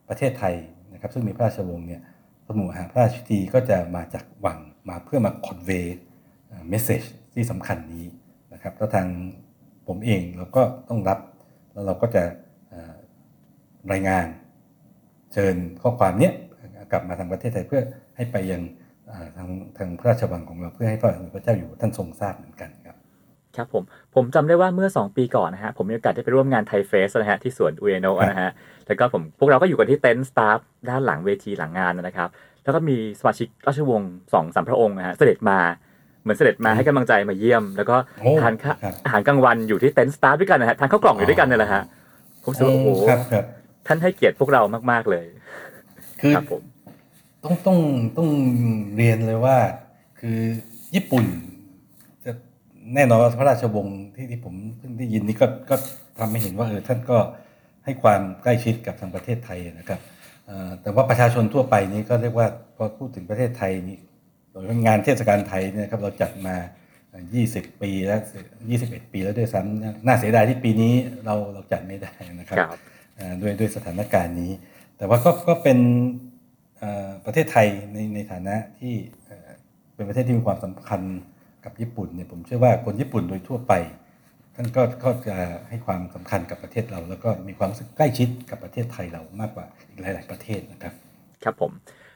[0.09, 0.55] ประเทศไทย
[0.93, 2.03] นะครับ ซึ่งมีพระราชวงศ์เนี่ย
[2.47, 5.99] สมุหาพระราชพิธีก็จะมาจากวังมาเพื่อมาคอนเวย์
[6.69, 7.03] เมสเซจ
[7.35, 8.07] ที่สำคัญนี้
[8.53, 9.07] นะครับแล้วทาง
[9.89, 11.19] ผมเองเราก็ต้องรับ
[11.73, 12.23] แล้วเราก็จะ
[13.93, 14.27] รายงาน
[15.35, 16.33] เชิญข้อความเนี้ย
[16.93, 17.83] กลับมาทางประเทศไทยเพื่อ
[18.17, 18.63] ให้ไปยัง
[19.11, 22.97] อ่าทางทางพระราชวังของเราเพื่อให้พระบาทสมเด็จพระเจ้าอยู่หัวท่านทรงทราบเหมือนกันครับ
[23.57, 23.83] ครับผม
[24.15, 28.51] ผมจำได้ว่าเมื่อ 2 ปีก่อนนะฮะผมมีโอกาสได้ไปร่วมงานไทยเฟสนะฮะที่สวนอุเอโนะนะฮะ
[28.87, 32.29] แล้วก็ผมพวกเราก็อยู่กันที่เต็นท์ staff ด้านหลังเวทีหลังงานนะครับ
[32.65, 35.59] แล้วก็มีสมาชิกราชวงศ์สองสามพระองค์นะฮะเสด็จมา
[36.23, 41.83] เหมือนเสด็จมาให้กำลังใจมาเยี่ยม แล้วก็โอ้ทานข้าวครับอาหารกลางวันอยู่ที่เต็นท์ staff ด้วยกันนะฮะทานข้าวกล่องอยู่ด้วยกันเนี่ยแหละฮะ
[42.45, 43.45] ผมรู้สึกว่าโอ้โหครับครับ
[43.87, 45.27] ท่านให้เกียรติพวกเรามาก ๆเลย
[46.21, 46.63] คือครับผม
[47.45, 47.79] ต้องต้อง
[48.17, 48.29] ต้อง
[48.97, 49.57] เรียนเลยว่า
[50.21, 50.39] คือ
[50.95, 51.25] ญี่ปุ่น
[52.25, 52.33] จะ
[52.95, 55.77] แน่นอนว่าพระราชวงศ์ที่ที่ผมเพิ่งได้ยินนี่ก็ก็
[56.19, 57.19] ทำให้เห็นว่าเออท่านก็
[57.85, 60.01] ให้ความใกล้ชิดกับทางประเทศไทยนะครับ
[60.47, 63.99] เอ่อแต่ว่าประชาชนทั่วไปนี้ก็เรียกว่าพอพูดถึงประเทศไทยนี่
[64.51, 66.57] โดยเฉพาะงานเทศกาลไทยเนี่ยนะครับเราจัดมา
[67.15, 68.21] 20 ปีแล้ว
[68.67, 70.93] 21 ปีแล้วด้วยซ้ำน่าเสียดายที่ปีนี้
[71.25, 72.79] เราเราจัดไม่ได้นะครับครับเอ่อ
[73.43, 74.53] ด้วยด้วยสถานการณ์นี้
[74.97, 75.79] แต่ว่าก็ก็เป็น
[76.79, 79.49] เอ่อประเทศไทยในในฐานะที่เอ่อ
[79.95, 81.01] เป็นประเทศที่มีความสำคัญ
[81.65, 83.73] กับญี่ปุ่นเนี่ยผมเชื่อว่าคนญี่ปุ่นโดยทั่วไป
[84.55, 85.37] ท่านก็ก็จะ
[85.69, 90.93] ให้ความสำคัญกับประเทศเรา แล้วก็มีความรู้สึกใกล้ชิดกับประเทศไทยเรามากกว่าอีกหลาย ๆ ประเทศนะครับ
[91.45, 91.73] ครับผม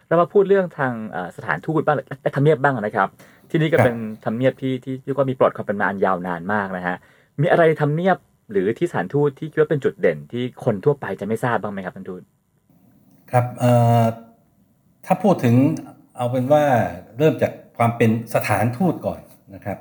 [0.09, 3.09] เรามาพูดเรื่องทางเอ่อสถานทูตบ้างและทำเนียบบ้างนะครับ
[3.51, 6.97] ที่นี่ก็ครับเป็นทำเนียบที่ที่เรียกว่ามีประวัติความเป็นมาอันยาวนานมากนะฮะ
[7.41, 8.17] มีอะไรทำเนียบ
[8.51, 12.23] หรือที่สถานทูตที่คิดว่าเป็นจุดเด่นที่คนทั่วไปจะไม่ทราบบ้างไหมครับท่านทูต
[13.31, 14.05] ครับเอ่อ
[15.07, 15.55] ถ้าพูดถึง
[16.17, 16.65] เอาเป็นว่า
[17.19, 19.21] เริ่มจากความเป็นสถานทูตก่อน
[19.55, 19.79] นะครับ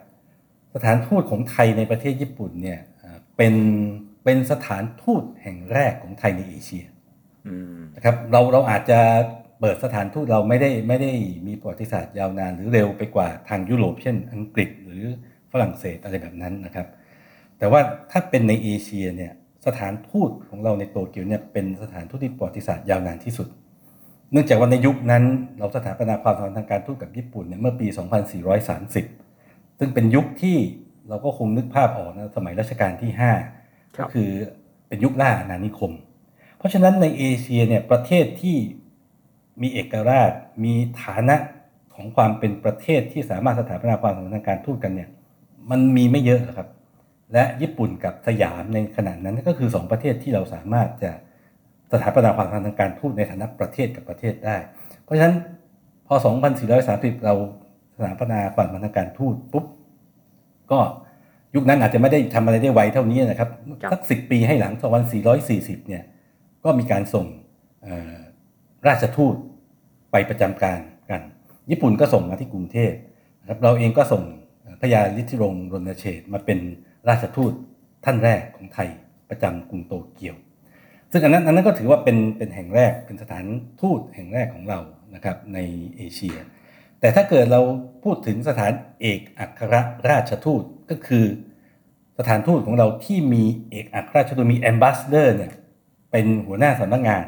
[0.75, 3.53] สถานทูตของไทยในประเทศญี่ปุ่นเนี่ยเอ่อเป็น
[4.23, 6.86] เป็นสถานทูตแห่งแรกของไทยในเอเชีย
[7.47, 8.99] อืมนะครับเราเราอาจจะ
[9.60, 11.12] เปิดสถานทูตเราไม่ได้ไม่ได้
[11.47, 15.03] มีประวัติศาสตร์ยาวนานหรือเร็วไปกว่าทางยุโรปเช่น อังกฤษหรือ
[15.51, 16.88] ฝรั่งเศสอะไรแบบนั้นนะครับ
[17.60, 19.32] แต่ว่าถ้าเป็นในเอเชียเนี่ย
[19.67, 23.48] สถานทูตของเราในโตเกียวเนี่ยเป็นสถานทูตที่ประวัติศาสตร์ยาวนานที่สุด
[24.32, 25.24] เนื่องจากว่าในยุคนั้น
[25.58, 27.88] เราสถาปนาความสัมพันธ์ทางการทูตกับญี่ปุ่นเนี่ยเมื่อปี
[28.43, 30.58] 2430 ซึ่งเป็นยุคที่
[31.10, 33.12] เราก็คงนึกภาพออกนะสมัยรัชกาลที่
[33.56, 34.30] 5ครัก็บคือ
[34.88, 35.91] เป็นยุคล่าอาณานิคม
[36.58, 38.58] เพราะฉะนั้นในเอเชียเนี่ยประเทศที่
[39.62, 40.32] มีเอกราช
[40.63, 41.36] มีฐานะ
[41.96, 45.10] ของความเป็นประเทศที่สามารถสถาปนาความสัมพันธ์ทางการทูตกันเนี่ย
[45.70, 46.67] มันมีไม่เยอะหรอกครับ
[47.34, 51.12] และญี่ปุ่นกับสยามในขณะนั้นก็คือสองประเทศที่เราสามารถจะ
[51.92, 54.58] สถาปนาความสัมพันธ์ทางการทูตในฐานะประเทศกับประเทศได้
[55.04, 55.36] เพราะฉะนั้น
[56.08, 56.16] พอ
[56.66, 57.36] 2430 เรา
[57.98, 59.66] สถาปนาความสัมพันธ์ทางการทูตปุ๊บ
[60.72, 60.80] ก็
[61.56, 63.50] ยุคนั้นอาจจะไม่ได้ทำอะไรได้ไวเท่านี้นะครับ
[63.82, 64.74] ครับสักสิปีให้หลัง
[65.32, 66.04] 2440 เนี่ย
[66.63, 67.26] ก็มีการส่ง
[67.84, 68.18] เอ่อ
[68.88, 69.36] ราชทูต
[70.12, 71.22] ไปประจำการกัน
[71.72, 72.94] ญี่ปุ่นก็ส่งมาที่กรุงเทพ
[73.42, 74.24] นะครับเราเองก็ส่ง
[74.82, 76.60] พระยาลิธิรงค์รณเชษฐ์มาเป็น
[77.10, 77.54] ราชทูต
[78.06, 78.89] ท่านแรกของไทย
[79.30, 80.36] ประจำกรุงโตเกียว
[81.12, 83.46] ซึ่งอันนั้นอันนั้นก็ถือว่าเป็นเป็นแห่งแรกเป็นสถาน
[83.82, 84.80] ทูตแห่งแรกของเรา
[85.15, 85.60] นะครับใน
[85.98, 86.38] เอเชีย
[87.00, 87.62] แต่ถ้าเกิดเรา
[88.04, 89.76] พูดถึงสถานเอกอัคร
[90.10, 91.26] ราชทูตก็คือ
[92.20, 95.52] สถานทูตของเราที่มีเอกอัครราชทูตมีแอมบาสเดอร์เนี่ย
[96.12, 97.24] เป็นหัวหน้าสำนักงาน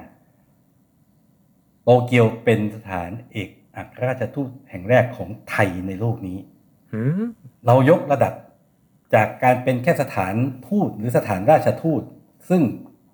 [1.84, 6.38] โตเกียวเป็นสถานเอกอัครราชทูตแห่งแรกของไทยในโลกนี้
[6.92, 7.22] หืม
[7.66, 8.34] เรายกระดับ
[9.14, 10.36] จากการเป็นแค่สถาน
[10.68, 12.02] ทูตหรือสถานราชทูต
[12.50, 12.62] ซึ่ง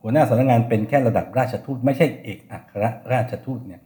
[0.02, 3.82] หัวหน้าสำนักงานเป็นแค่ระดับราชทูต ไม่ใช่เอกอัครราชทูตเนี่ย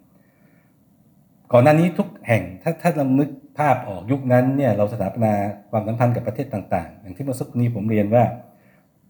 [1.52, 5.34] ก่อนหน้านี้ทุกแห่งถ้าถ้าเรานึกภาพออกยุคนั้นเนี่ยเราสถาปนา
[5.72, 8.24] ความสัมพันธ์กับประเทศต่างๆ อย่างที่เมื่อสักครู่นี้ผมเรียนว่า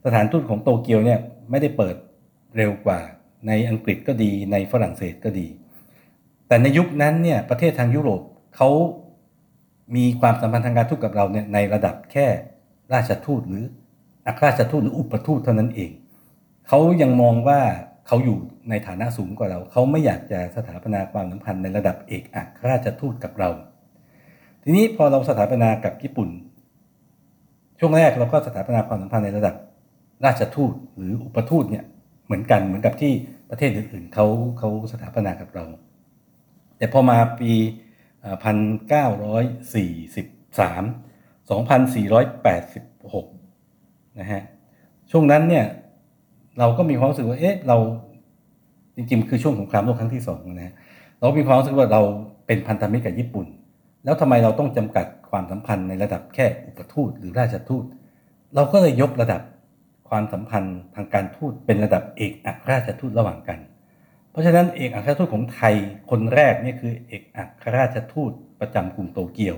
[0.06, 1.96] สถานทูตของโตเกียวเนี่ยไม่ได้เปิด
[2.58, 3.00] เร็วกว่า
[3.48, 5.48] ในอังกฤษก็ดีในฝรั่งเศสก็ดี
[6.48, 8.22] แต่ในยุคนั้นเนี่ยประเทศทางยุโรป
[8.56, 8.70] เขา
[9.96, 12.28] มีความสัมพันธ์ทางการทูตกับเราเนี่ยในระดับแค่
[12.94, 13.64] ราชทูตหรือ
[14.28, 15.92] อัครราชทูตหรืออุปทูตเท่านั้นเอง
[16.68, 17.60] เขายังมองว่า
[18.08, 18.38] เขาอยู่
[18.70, 23.50] ในฐานะสูงกว่าเรา เขาไม่อยากจะสถาปนาความสัมพันธ์ในระดับเอกอัครราชทูตกับเรา
[24.64, 26.30] ทีนี้พอเราสถาปนากับญี่ปุ่น
[27.80, 29.56] ช่วงแรกเราก็สถาปนาความสัมพันธ์ในระดับ
[30.26, 31.86] ราชทูตหรืออุปทูตเนี่ย
[32.26, 33.14] เหมือนกันเหมือนกับที่
[33.50, 34.26] ประเทศอื่นๆเขา
[34.60, 35.66] เขาสถาปนากับเรา
[36.78, 37.52] แต่พอมาปี
[38.44, 38.52] พั
[41.58, 43.22] นเก้าร้อยสี่สิบสามสองพั
[44.20, 44.42] นะฮะ
[45.12, 45.66] ช่วงนั้นเนี่ย
[46.60, 47.78] เราก็มีความรู้สึกว่า เอ๊ะ เรา
[48.96, 50.74] จริงๆ คือช่วงสงครามโลกครั้งที่สองนะฮะ
[51.20, 52.02] เรามีความรู้สึกว่าเรา
[52.48, 53.48] เป็นพันธมิตรกับญี่ปุ่น
[54.04, 57.84] แล้วทำไมเราต้องจำกัดความสัมพันธ์ในระดับแค่อุปทูตหรือราชทูต
[58.56, 59.42] เราก็เลยยกระดับ
[60.10, 63.60] ความสัมพันธ์ทางการทูตเป็นระดับเอกอัครราชทูตระหว่างกัน
[64.32, 65.76] เพราะฉะนั้นเอกอัครราชทูตของไทย
[66.12, 69.56] คนแรกนี่คือเอกอัครราชทูตประจำกรุงโตเกียว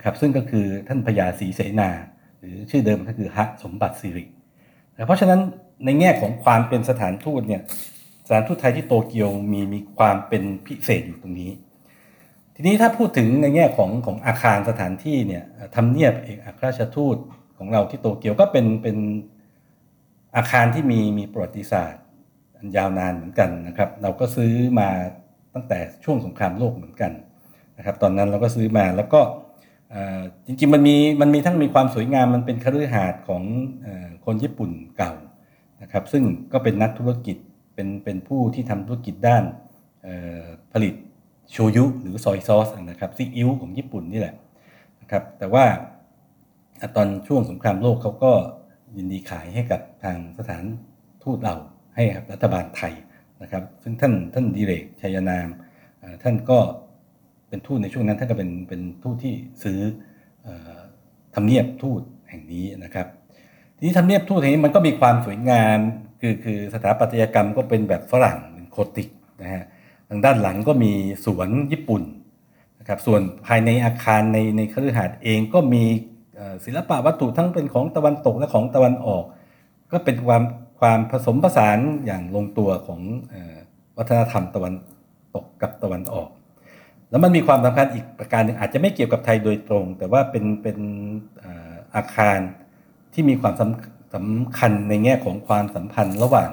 [0.00, 1.90] นะครับซึ่งก็คือท่านพญาศรีเสนา
[2.38, 4.24] หรือชื่อเดิมก็คือฮะสมบัติสิริ
[5.06, 5.40] เพราะฉะนั้น
[5.84, 7.62] ในแง่ของความเป็นสถานทูตเนี่ย
[8.26, 11.50] สถานทูตไทยที่โตเกียวมีมีความเป็นพิเศษอยู่ตรงนี้
[12.54, 15.44] ทีนี้ถ้าพูดถึงในแง่ของของอาคารสถานที่เนี่ย
[15.76, 17.16] ทำเนียบเอกอัครราชทูต
[17.58, 18.96] ของเราที่โตเกียวก็เป็นเป็น
[20.36, 22.02] อาคารที่มีมีประวัติศาสตร์
[22.56, 24.88] อันยาวนานเหมือนกันนะครับ เราก็ซื้อมา
[25.54, 27.12] ตั้งแต่ช่วงสงครามโลกเหมือนกัน
[27.78, 29.20] นะครับ ตอนนั้นเราก็ซื้อมาแล้วก็
[30.46, 33.42] จริงๆมันมีมันมีทั้งมีความสวยงามมันเป็นคฤหาสน์ของ
[34.24, 35.12] คนญี่ปุ่นเก่า
[35.82, 37.36] นะครับซึ่งก็เป็นนักธุรกิจ
[37.74, 39.44] เป็นเป็นผู้ที่ทำธุรกิจด้าน
[40.72, 40.94] ผลิต
[41.52, 44.34] โชยุหรือซอยซอสนะครับซีอิ๊วของญี่ปุ่นนี่แหละ
[45.00, 45.64] นะครับแต่ว่า
[46.96, 48.32] ตอนช่วงสงครามโลกเขาก็
[48.96, 50.64] ยินดีขายให้กับทางสถาน
[51.22, 51.54] ทูตเรา
[51.94, 52.92] ให้รัฐบาลไทย
[53.42, 55.48] นะครับซึ่งท่านท่านดีเรกชัยนาม
[56.22, 56.58] ท่านก็
[57.50, 59.78] เป็นทูตในช่วงนั้นท่านก็เป็นเป็นทูตที่ซื้อ
[61.34, 63.06] ทำเนียบทูตแห่งนี้นะครับ
[63.76, 65.78] ทีนี้ทำเนียบทูตแห่งนี้มันก็มีความสวยงาม
[66.20, 69.08] คือคือสถาปัตยกรรมก็เป็นแบบฝรั่งเป็นโคติก
[69.42, 69.64] นะฮะ
[70.08, 70.92] ทางด้านหลังก็มี
[71.24, 72.02] สวนญี่ปุ่น
[72.78, 75.84] นะครับส่วนภายในอาคารในในคฤหาสน์เองก็มี
[76.64, 79.24] ศิลปะวัตถุทั้งเป็นของตะวันตกและของตะวันออก
[79.92, 80.42] ก็เป็นความ
[80.80, 83.00] ความผสมผสานอย่างลงตัวของ
[83.96, 84.74] วัฒนธรรมตะวัน
[85.34, 86.28] ตกกับตะวันออก
[87.10, 90.78] แล้วมันมีความสำคัญอีกประการหนึ่งอาจจะไม่เกี่ยวกับไทยโดยตรง แต่ว่าเป็นเป็น
[91.94, 92.38] อาคาร
[93.12, 96.50] ที่มีความสำคัญในแง่ของความสัมพันธ์ระหว่าง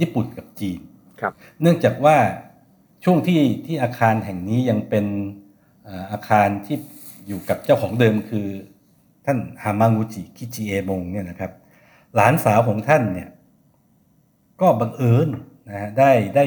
[0.00, 0.80] ญี่ปุ่นกับจีน
[1.20, 2.16] ครับ เนื่องจากว่า
[3.04, 5.06] ช่วงที่ที่อาคารแห่งนี้ยังเป็น
[6.12, 6.76] อาคารที่
[7.26, 8.46] อยู่กับเจ้าของเดิมคือ
[9.26, 11.52] ท่านฮามางูจิคิจิเอมงเนี่ยนะครับ
[12.14, 13.28] หลานสาวของท่านเนี่ย
[14.60, 15.28] ก็บังเอิญ
[15.68, 16.44] นะฮะได้ได้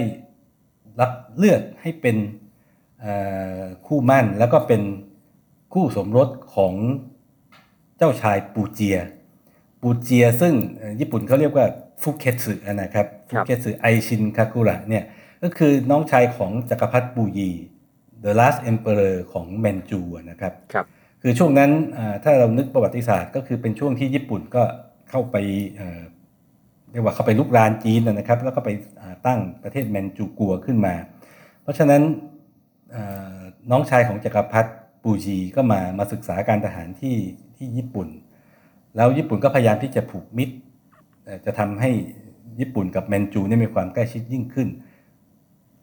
[1.00, 2.16] รับเลือกให้เป็น
[3.88, 4.82] คู่มั่นแล้วก็เป็น
[5.74, 6.74] คู่สมรสของ
[7.98, 8.98] เจ้าชายปูเจีย
[9.82, 10.54] ปูเจียซึ่ง
[11.00, 11.66] ญี่ปุ่นเขาเรียกว่า
[12.02, 15.04] ฟุเคสึนะครับฟุเคสึไอชินคากุระเนี่ย
[15.44, 17.50] ก็คือน้องชายของจักรพรรดิปูยี
[18.24, 20.86] The Last Emperor ของแมนจูนะครับครับ
[21.22, 21.72] คือช่วงนั้น
[22.24, 24.64] ถ้าเรานึกประวัติศาสตร์ ก็คือเป็นช่วงที่ญี่ปุ่นก็
[25.10, 25.36] เข้าไป
[26.92, 28.70] เรียกว่าเข้าไปลุกรานจีนนะครับ แล้วก็ไป
[29.26, 30.94] ตั้งประเทศแมนจูกัวขึ้นมา
[31.64, 32.02] เพราะฉะนั้น
[33.72, 34.72] น้องชายของจักรพรรดิ
[35.04, 37.18] ปูจีก็มามาศึกษาการทหารที่
[37.58, 38.08] ที่ญี่ปุ่น
[38.96, 40.56] แล้วญี่ปุ่นก็พยายามที่จะผูกมิตร
[41.46, 41.92] จะทำให้
[42.60, 44.68] ญี่ปุ่นกับแมนจูนี่มีความใกล้ชิดยิ่งขึ้น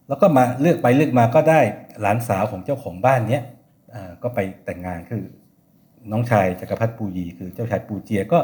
[0.09, 1.61] แล้วก็มาเลือกไปเลือกมาก็ได้
[2.01, 3.43] หลานสาวของเจ้าของบ้านเนี้ย
[4.23, 5.23] ก็ไปแต่งงานคือ
[6.11, 8.39] น้องชายจักรพรรดิปูยีคือเจ้าชายปูเจียก็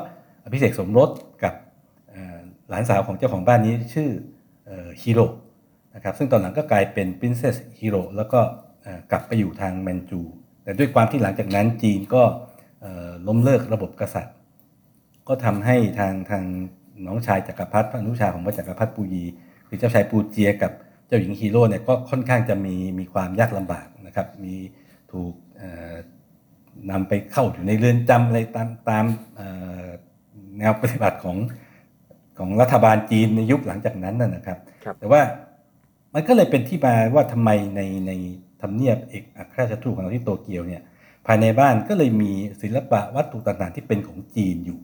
[0.44, 1.10] อภิเษกสมรส
[1.42, 1.54] กับ
[2.68, 4.08] หลานสาวของเจ้าของบ้านนี้ชื่อ
[5.02, 5.26] ฮิโร่
[5.94, 8.40] นะครับซึ่งตอนหลังก็กลายเป็นปรินเซสฮิโร่แล้วก็
[9.10, 10.20] กลับไปอยู่ทางแมนจู
[10.62, 12.22] แต่ด้วยความที่หลังจากนั้นจีนก็
[13.26, 14.34] ล้มเลิกระบบกษัตริย์
[15.28, 16.44] ก็ทำให้ทางทาง
[17.06, 19.24] น้องชายจักรพรรดิพระอนุชาของพระจักรพรรดิปูยี
[19.68, 20.72] คือเจ้าชายปูเจียกับ
[21.06, 24.54] เจ้าหญิงฮีโร่เนี่ยก็ค่อนข้างจะมีมีความยากลำบากนะครับ มี
[25.12, 25.34] ถูก
[26.90, 29.04] นำไปเข้าอยู่ในเรือนจำอะไรตามตาม
[30.58, 31.36] แนวปฏิบัติของ
[32.38, 35.20] ของรัฐบาลจีนในยุคหลังจากนั้นนะครับรบแต่ว่า
[36.14, 38.12] มันก็เลยเป็นที่มาว่าทำไมในใน
[38.62, 40.82] ทำเนียบเอกอัครราชทูตของเราที่โตเกียวเนี่ย
[41.26, 44.80] ภายในบ้านก็เลยมีศิลปะวัตถุต่างๆที่เป็นของจีนอยู่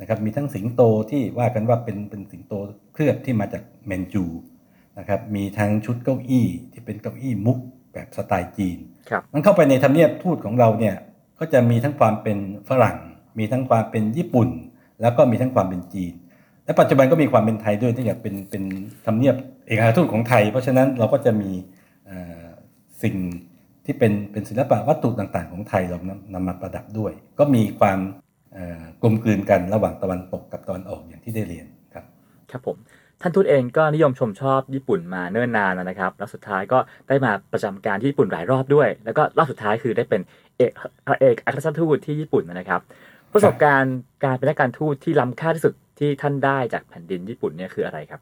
[0.00, 2.52] นะครับมีทั้งสิงโตที่ว่ากันว่าเป็นเป็นสิงโต
[2.92, 4.24] เคลือบที่มาจากแมนจู
[4.98, 7.58] นะครับมีทั้งชุดเก้าอี้ที่เป็นเก้าอี้มุก
[7.92, 8.78] แบบสไตล์จีน
[9.32, 10.96] มันเข้าไปในทำเนียบทูตของเราเนี่ย
[11.38, 12.98] ก็จะมีทั้งความเป็นฝรั่ง
[13.38, 14.48] มีทั้งความเป็นญี่ปุ่น
[15.00, 16.12] แล้วก็มีทั้งความเป็นจีน
[16.64, 18.62] และปัจจุบันก็มีความเป็นไทยด้วยที่อยากเป็นเป็น
[19.06, 21.50] ทำเนียบเอกอัครทูตของไทย เพราะฉะนั้นเราก็จะมี
[23.02, 23.16] สิ่ง
[23.84, 25.98] ที่เป็นเป็นศิลปะวัตถุต่างๆ ของไทยเรา
[26.34, 27.98] นำมาประดับด้วย ก็มีความ
[29.02, 32.04] กลมกลืนกันระหว่างตะวันตกกับตะวันออกอย่างที่ได้เรียนครับ
[32.50, 32.76] ครับผม
[33.20, 40.20] ท่านทูตเองก็นิยมชมชอบญี่ปุ่นมาเนิ่นนานนะครับ แล้วสุดท้ายก็ได้มาประจำการที่ญี่ปุ่นหลายรอบด้วย แล้วก็รอบสุดท้ายคือได้เป็น
[40.58, 40.72] เอก
[41.20, 42.80] เอกอัครราชทูตที่ญี่ปุ่นนะครับ
[43.32, 48.20] ประสบการณ์การเป็นนักการทูตที่ล้ำค่าที่สุด ที่ท่านได้จากแผ่นดินญี่ปุ่นเนี่ยคืออะไรครับ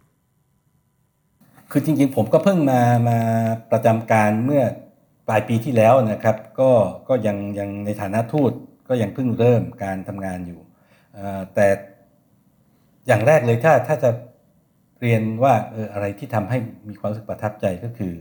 [1.70, 3.18] คือจริงๆ ผมก็เพิ่งมามา
[3.72, 4.62] ประจำการเมื่อ
[5.28, 6.70] ปลายปีที่แล้วนะครับ ก็
[7.08, 8.52] ก็ยังยังในฐานะทูต
[8.88, 10.60] ก็ยังเพิ่งเริ่มการทำงานอยู่
[11.54, 11.66] แต่
[13.06, 14.10] อย่างแรกเลยถ้าถ้าจะ
[15.00, 16.58] เรียนว่าเอออะไรที่ทำให้
[16.88, 18.12] มีความรู้สึกประทับใจก็คือ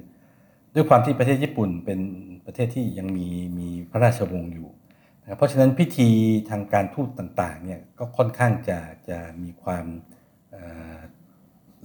[0.76, 2.00] ด้วยความที่ประเทศญี่ปุ่นเป็น
[2.46, 4.70] ประเทศที่ยังมีมีพระราชวงศ์อยู่
[5.22, 6.10] นะเพราะฉะนั้นพิธี
[6.50, 8.80] ทางการทูตต่างๆเนี่ยก็ค่อนข้างจะ
[9.10, 9.86] จะมีความ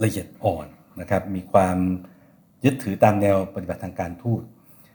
[0.03, 0.66] ละเอียดอ่อน
[1.01, 1.79] นะครับมีความ
[2.64, 4.42] ยึดถือตามแนวปฏิบัติทางการทูต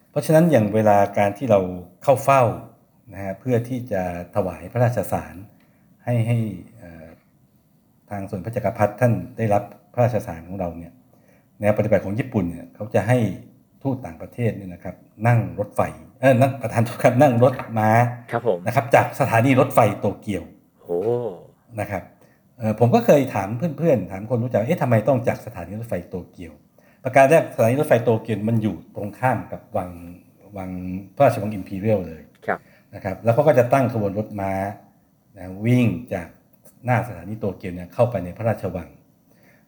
[0.09, 1.59] เพราะฉะนั้นอย่างเวลาการที่เรา
[2.03, 2.43] เข้าเฝ้า
[3.13, 4.01] นะฮะเพื่อที่จะ
[4.35, 5.35] ถวายพระราชสาร
[6.05, 6.37] ให้ให้
[8.09, 10.91] ทางส่วนพระจักรพรรดิท่านได้รับพระราชสารของเราเนี่ย
[11.61, 13.17] แนวปฏิบัติของญี่ปุ่นเนี่ยเขาจะให้
[13.83, 14.95] ทูตต่างประเทศเนี่ยนะครับ
[15.27, 15.81] นั่งรถไฟ
[16.23, 17.89] นั่งประธานโทษครับนั่งรถม้า
[18.31, 20.43] ครับผมนะครับ จากสถานีรถไฟโตเกียว
[20.81, 20.97] โอ้
[21.79, 22.03] นะครับ
[22.57, 26.53] เอ่อผมก็เคยถามเพื่อนๆ ถามคนรู้จักเอ๊ะทำไมต้องจากสถานีรถไฟโตเกียว
[27.03, 29.89] ประการแรกสถานีรถไฟโตเกียวมันอยู่ตรงข้ามกับวัง
[30.57, 30.69] วัง
[31.15, 32.59] พระราชวังอิมพีเรียลเลยครับ
[32.95, 34.51] นะครับ แล้วเขาก็จะตั้งขบวนรถม้า
[35.37, 36.27] นะวิ่งจาก
[36.85, 38.89] หน้าสถานีโตเกียวเนี่ยเข้าไปในพระราชวัง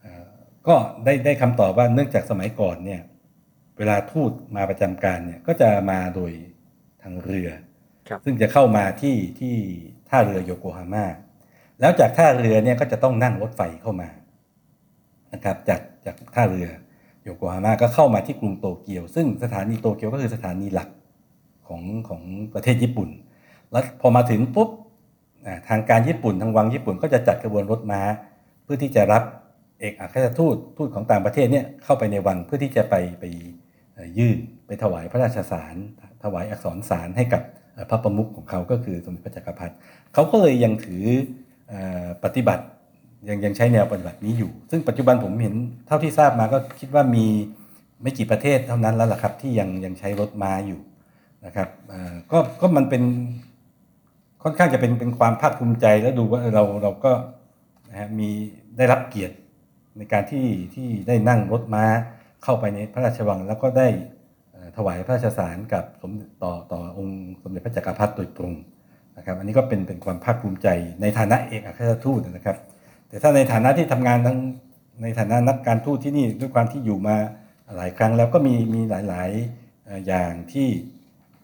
[0.02, 0.28] เอ่อ
[0.68, 3.02] ก็ได้ได้คำตอบว่าเนื่องจากสมัยก่อนเนี่ย
[3.78, 6.32] เวลาทูตมาประจำการเนี่ยก็จะมาโดย
[7.02, 7.50] ทางเรือ
[8.08, 9.56] ครับซึ่งจะเข้ามาที่ที่
[10.10, 11.06] ท่าเรือโยโกฮาม่า
[11.80, 14.10] แล้วจากท่าเรือเนี่ยก็จะต้องนั่งรถไฟเข้ามา
[15.34, 16.68] นะครับจากจากท่าเรือ
[17.24, 20.90] โยโกฮาม่าก็เข้ามาที่กรุงโตเกียว ซึ่งสถานีโตเกียวก็คือสถานีหลัก
[21.68, 22.22] ของของ
[22.54, 23.10] ประเทศญี่ปุ่น
[23.72, 24.70] แล้วพอมาถึงปุ๊บ
[25.46, 28.02] อ่าทางการญี่ปุ่นทางวังญี่ปุ่นก็จะจัดกระบวนรถม้า
[28.64, 29.24] เพื่อที่จะรับ
[29.80, 33.63] เอกอัครราชทูตทูตของต่างประเทศเนี่ยเข้าไปในวังเพื่อที่จะไปไปเอ่อ
[34.18, 35.76] ยื่นไปถวายพระราชสาร
[36.24, 37.42] ถวายอักษรสารให้กับ
[37.90, 39.76] พระประมุขของเขาก็คือสมเด็จพระจักรพรรดิ
[40.14, 41.06] เขาก็เลยยังถือ
[41.72, 41.74] อ
[42.24, 42.64] ปฏิบัติ
[43.30, 45.56] ยังยังใช้แนวปฏิบัตินี้อยู่ ซึ่งปัจจุบันผมเห็น
[45.88, 47.26] เท่าที่ทราบมาก็คิดว่ามี
[48.02, 50.80] ไม่กี่ประเทศเท่านั้นแล้วล่ะครับที่ยังยังใช้รถม้าอยู่
[51.46, 51.70] นะครับ
[52.32, 53.04] ก็ก็มันเป็น
[54.44, 57.12] ค่อนข้างจะเป็นเป็นความภาคภูมิใจแล้วดูว่าเออเราเราก็
[57.90, 58.30] นะฮะมี
[58.78, 59.36] ได้รับเกียรติ
[59.98, 61.86] ในการที่ที่ได้นั่งรถม้า
[62.44, 63.88] เข้าไปในพระราชวัง แล้วก็ได้
[64.78, 66.12] ถวายพระราชสารกับสม
[66.44, 68.54] ต่อต่อองค์สมเด็จพระจักรพรรดิโดยตรง
[69.18, 70.68] นะครับ อันนี้ก็เป็นเป็นความภาคภูมิใจ
[71.02, 72.58] ในฐานะเอกอัครราชทูตนะครับ
[73.08, 74.38] แต่ถ้าในฐานะที่ทำงานทั้ง
[75.02, 77.16] ในฐานะนักการทูตที่นี่ด้วยความที่อยู่มา
[77.78, 80.68] หลายครั้งแล้วก็มีมีหลายๆอย่างที่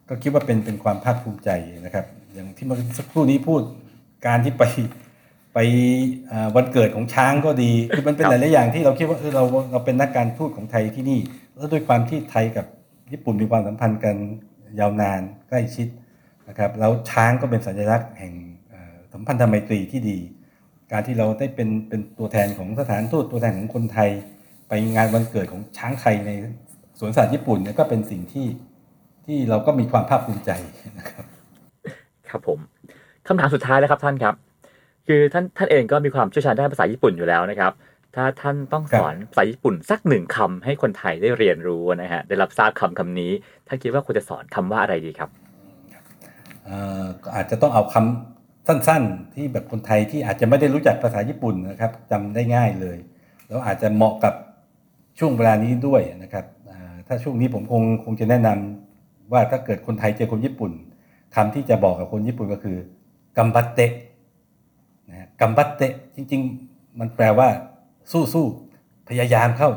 [0.10, 1.50] ก็คิดว่าเป็นเป็นความภาคภูมิใจ
[1.86, 3.62] นะครับ อย่างที่เมื่อสักครู่นี้พูด
[4.28, 4.64] การที่ไป
[5.62, 5.66] ไป
[6.56, 11.20] วันเกิดของช้างก็ดีคือมันเป็นหลายๆอย่างที่เราคิดว่าเออเราเราเป็นนักการทูตของไทยที่นี่
[11.56, 12.66] แล้วด้วยความที่ไทยกับ
[13.12, 14.16] ญี่ปุ่นมีความสัมพันธ์กัน
[14.80, 15.88] ยาวนานใกล้ชิด
[16.50, 18.34] นะครับแล้วช้างก็เป็นสัญลักษณ์แห่ง
[19.14, 20.18] สัมพันธไมตรีที่ดี
[20.92, 24.10] การที่เราได้เป็นเป็นตัวแทนของสถานทูตตัวแทนของคนไทย
[24.68, 26.32] ไปงานวันเกิดของช้างไทยใน
[27.00, 28.48] สวนสัตว์ญี่ปุ่นเนี่ยก็เป็นสิ่งที่
[29.26, 30.52] ที่เราก็มีความภาคภูมิใจ
[30.98, 31.26] นะครับ
[32.30, 32.60] ครับผม
[33.28, 34.49] คำถามสุดท้ายแล้วครับท่านครับ
[35.12, 37.74] คือท่านท่านเองก็มีความเชี่ยวชาญด้านภาษาญี่ปุ่นอยู่แล้วนะครับ
[38.16, 43.32] ถ้าท่านต้องสอนภาษาญี่ปุ่นสักหนึ่งคำให้คนไทยได้เรียนรู้นะฮะได้รับทราบคำคำนี้
[43.68, 45.30] ท่านคิดว่าควรจะสอนคำว่าอะไรดีครับ
[46.66, 52.98] เอ่อก็อาจจะต้องเอาคำสั้นๆ ที่แบบคนไทยที่อาจจะไม่ได้รู้จักภาษาญี่ปุ่นนะครับจำได้ง่ายเลย
[53.48, 54.34] แล้วอาจจะเหมาะกับ
[55.20, 60.72] ช่วงเวลานี้ด้วยนะครับอ่าถ้าช่วงนี้ผมคงคงจะแนะนำว่าถ้าเกิดคนไทยเจอคนญี่ปุ่น
[61.36, 62.78] คำที่จะบอกกับคนญี่ปุ่นก็คือ
[63.38, 64.08] กัมบัตเตะนะฮะ
[65.42, 65.82] กัมบัตเต
[66.16, 67.50] จริง ๆ มันแปลว่า
[68.12, 69.70] สู้สู้ๆพยายามเข้า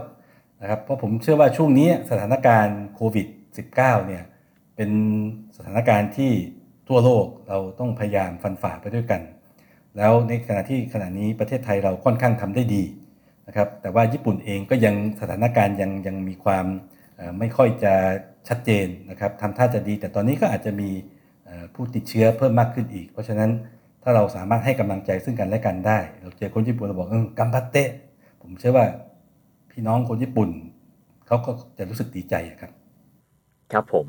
[0.63, 3.27] นะครับเพราะผมเชื่อว่าช่วงนี้สถานการณ์โควิด
[3.67, 4.23] -19 เนี่ย
[4.77, 4.91] เป็น
[5.57, 6.33] สถานการณ์ที่
[6.89, 9.21] ทั่วโลกเราต้องพยายามฟันฝ่าไปด้วยกัน
[9.97, 12.83] แล้วในขณะที่ขณะนี้ประเทศไทยเราค่อนข้างทำได้ดี
[13.47, 16.67] นะครับแต่ว่าญี่ปุ่นเองก็ยังสถานการณ์ยังยังมีความ
[17.39, 17.95] ไม่ค่อยจะ
[18.49, 20.91] ชัดเจนนะครับทำท่าจะดี แต่ตอนนี้ก็อาจจะมี
[21.75, 23.51] ผู้ติดเชื้อเพิ่มมากขึ้นอีก เพราะฉะนั้น
[24.03, 27.89] ถ้าเราสามารถให้กำลังใจซึ่งกันและกันได้ เราเจอคนญี่ปุ่นเราบอกเออกัมบัตเตะ
[28.43, 28.87] ผมเชื่อว่า
[29.71, 30.49] พี่น้องคนญี่ปุ่น
[31.27, 32.73] เขาก็จะรู้สึกดีใจอะครับ
[33.73, 34.07] ครับผม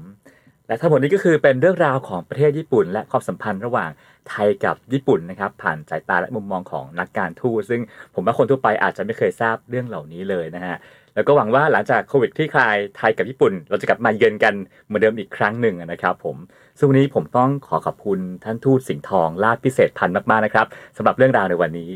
[0.68, 3.90] และทั้งหมดนี้ก็คือเป็นเรื่องราวของประเทศญี่ปุ่น และความสัมพันธ์ระหว่าง
[4.30, 7.82] ไทยกับญี่ปุ่นนะครับ ผ่านสายตาและมุมมองของนักการทูตซึ่ง
[8.14, 10.78] ผมว่าคนทั่วไปอาจจะไม่เคยทราบเรื่องเหล่านี้เลยนะฮะ
[11.16, 14.54] แล้วก็หวังว่าหลังจากโควิดคลี่คลายไทยกับญี่ปุ่น เราจะกลับมาเยือนกัน
[14.86, 16.38] เหมือนเดิมอีกครั้งหนึ่งนะครับผม
[16.78, 20.66] ซึ่งวันนี้ผมต้องขอขอบคุณท่านทูตสิงห์ทองลาดพิเศษพันธ์มากๆนะครับ
[20.98, 21.92] สำหรับเรื่องราวในวันนี้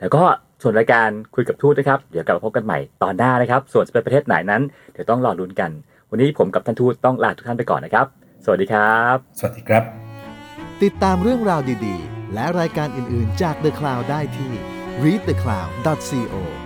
[0.00, 0.22] แล้วก็
[0.62, 5.70] ส่วนรายการคุยกับทูตนะครับเดี๋ยวกลับมาพบกันใหม่ตอนหน้านะครับ ส่วนจะเป็นประเทศไหนนั้นเดี๋ยวต้องรอลุ้นกัน
[6.10, 8.06] วันนี้ผมกับท่านทูตต้องลาทุกท่านไปก่อนนะครับ
[8.44, 9.82] สวัสดีครับ สวัสดีครับ
[10.82, 14.52] ติดตามเรื่องราวดีๆ และรายการอื่นๆจาก The Cloud ได้ที่
[15.02, 16.65] readthecloud.co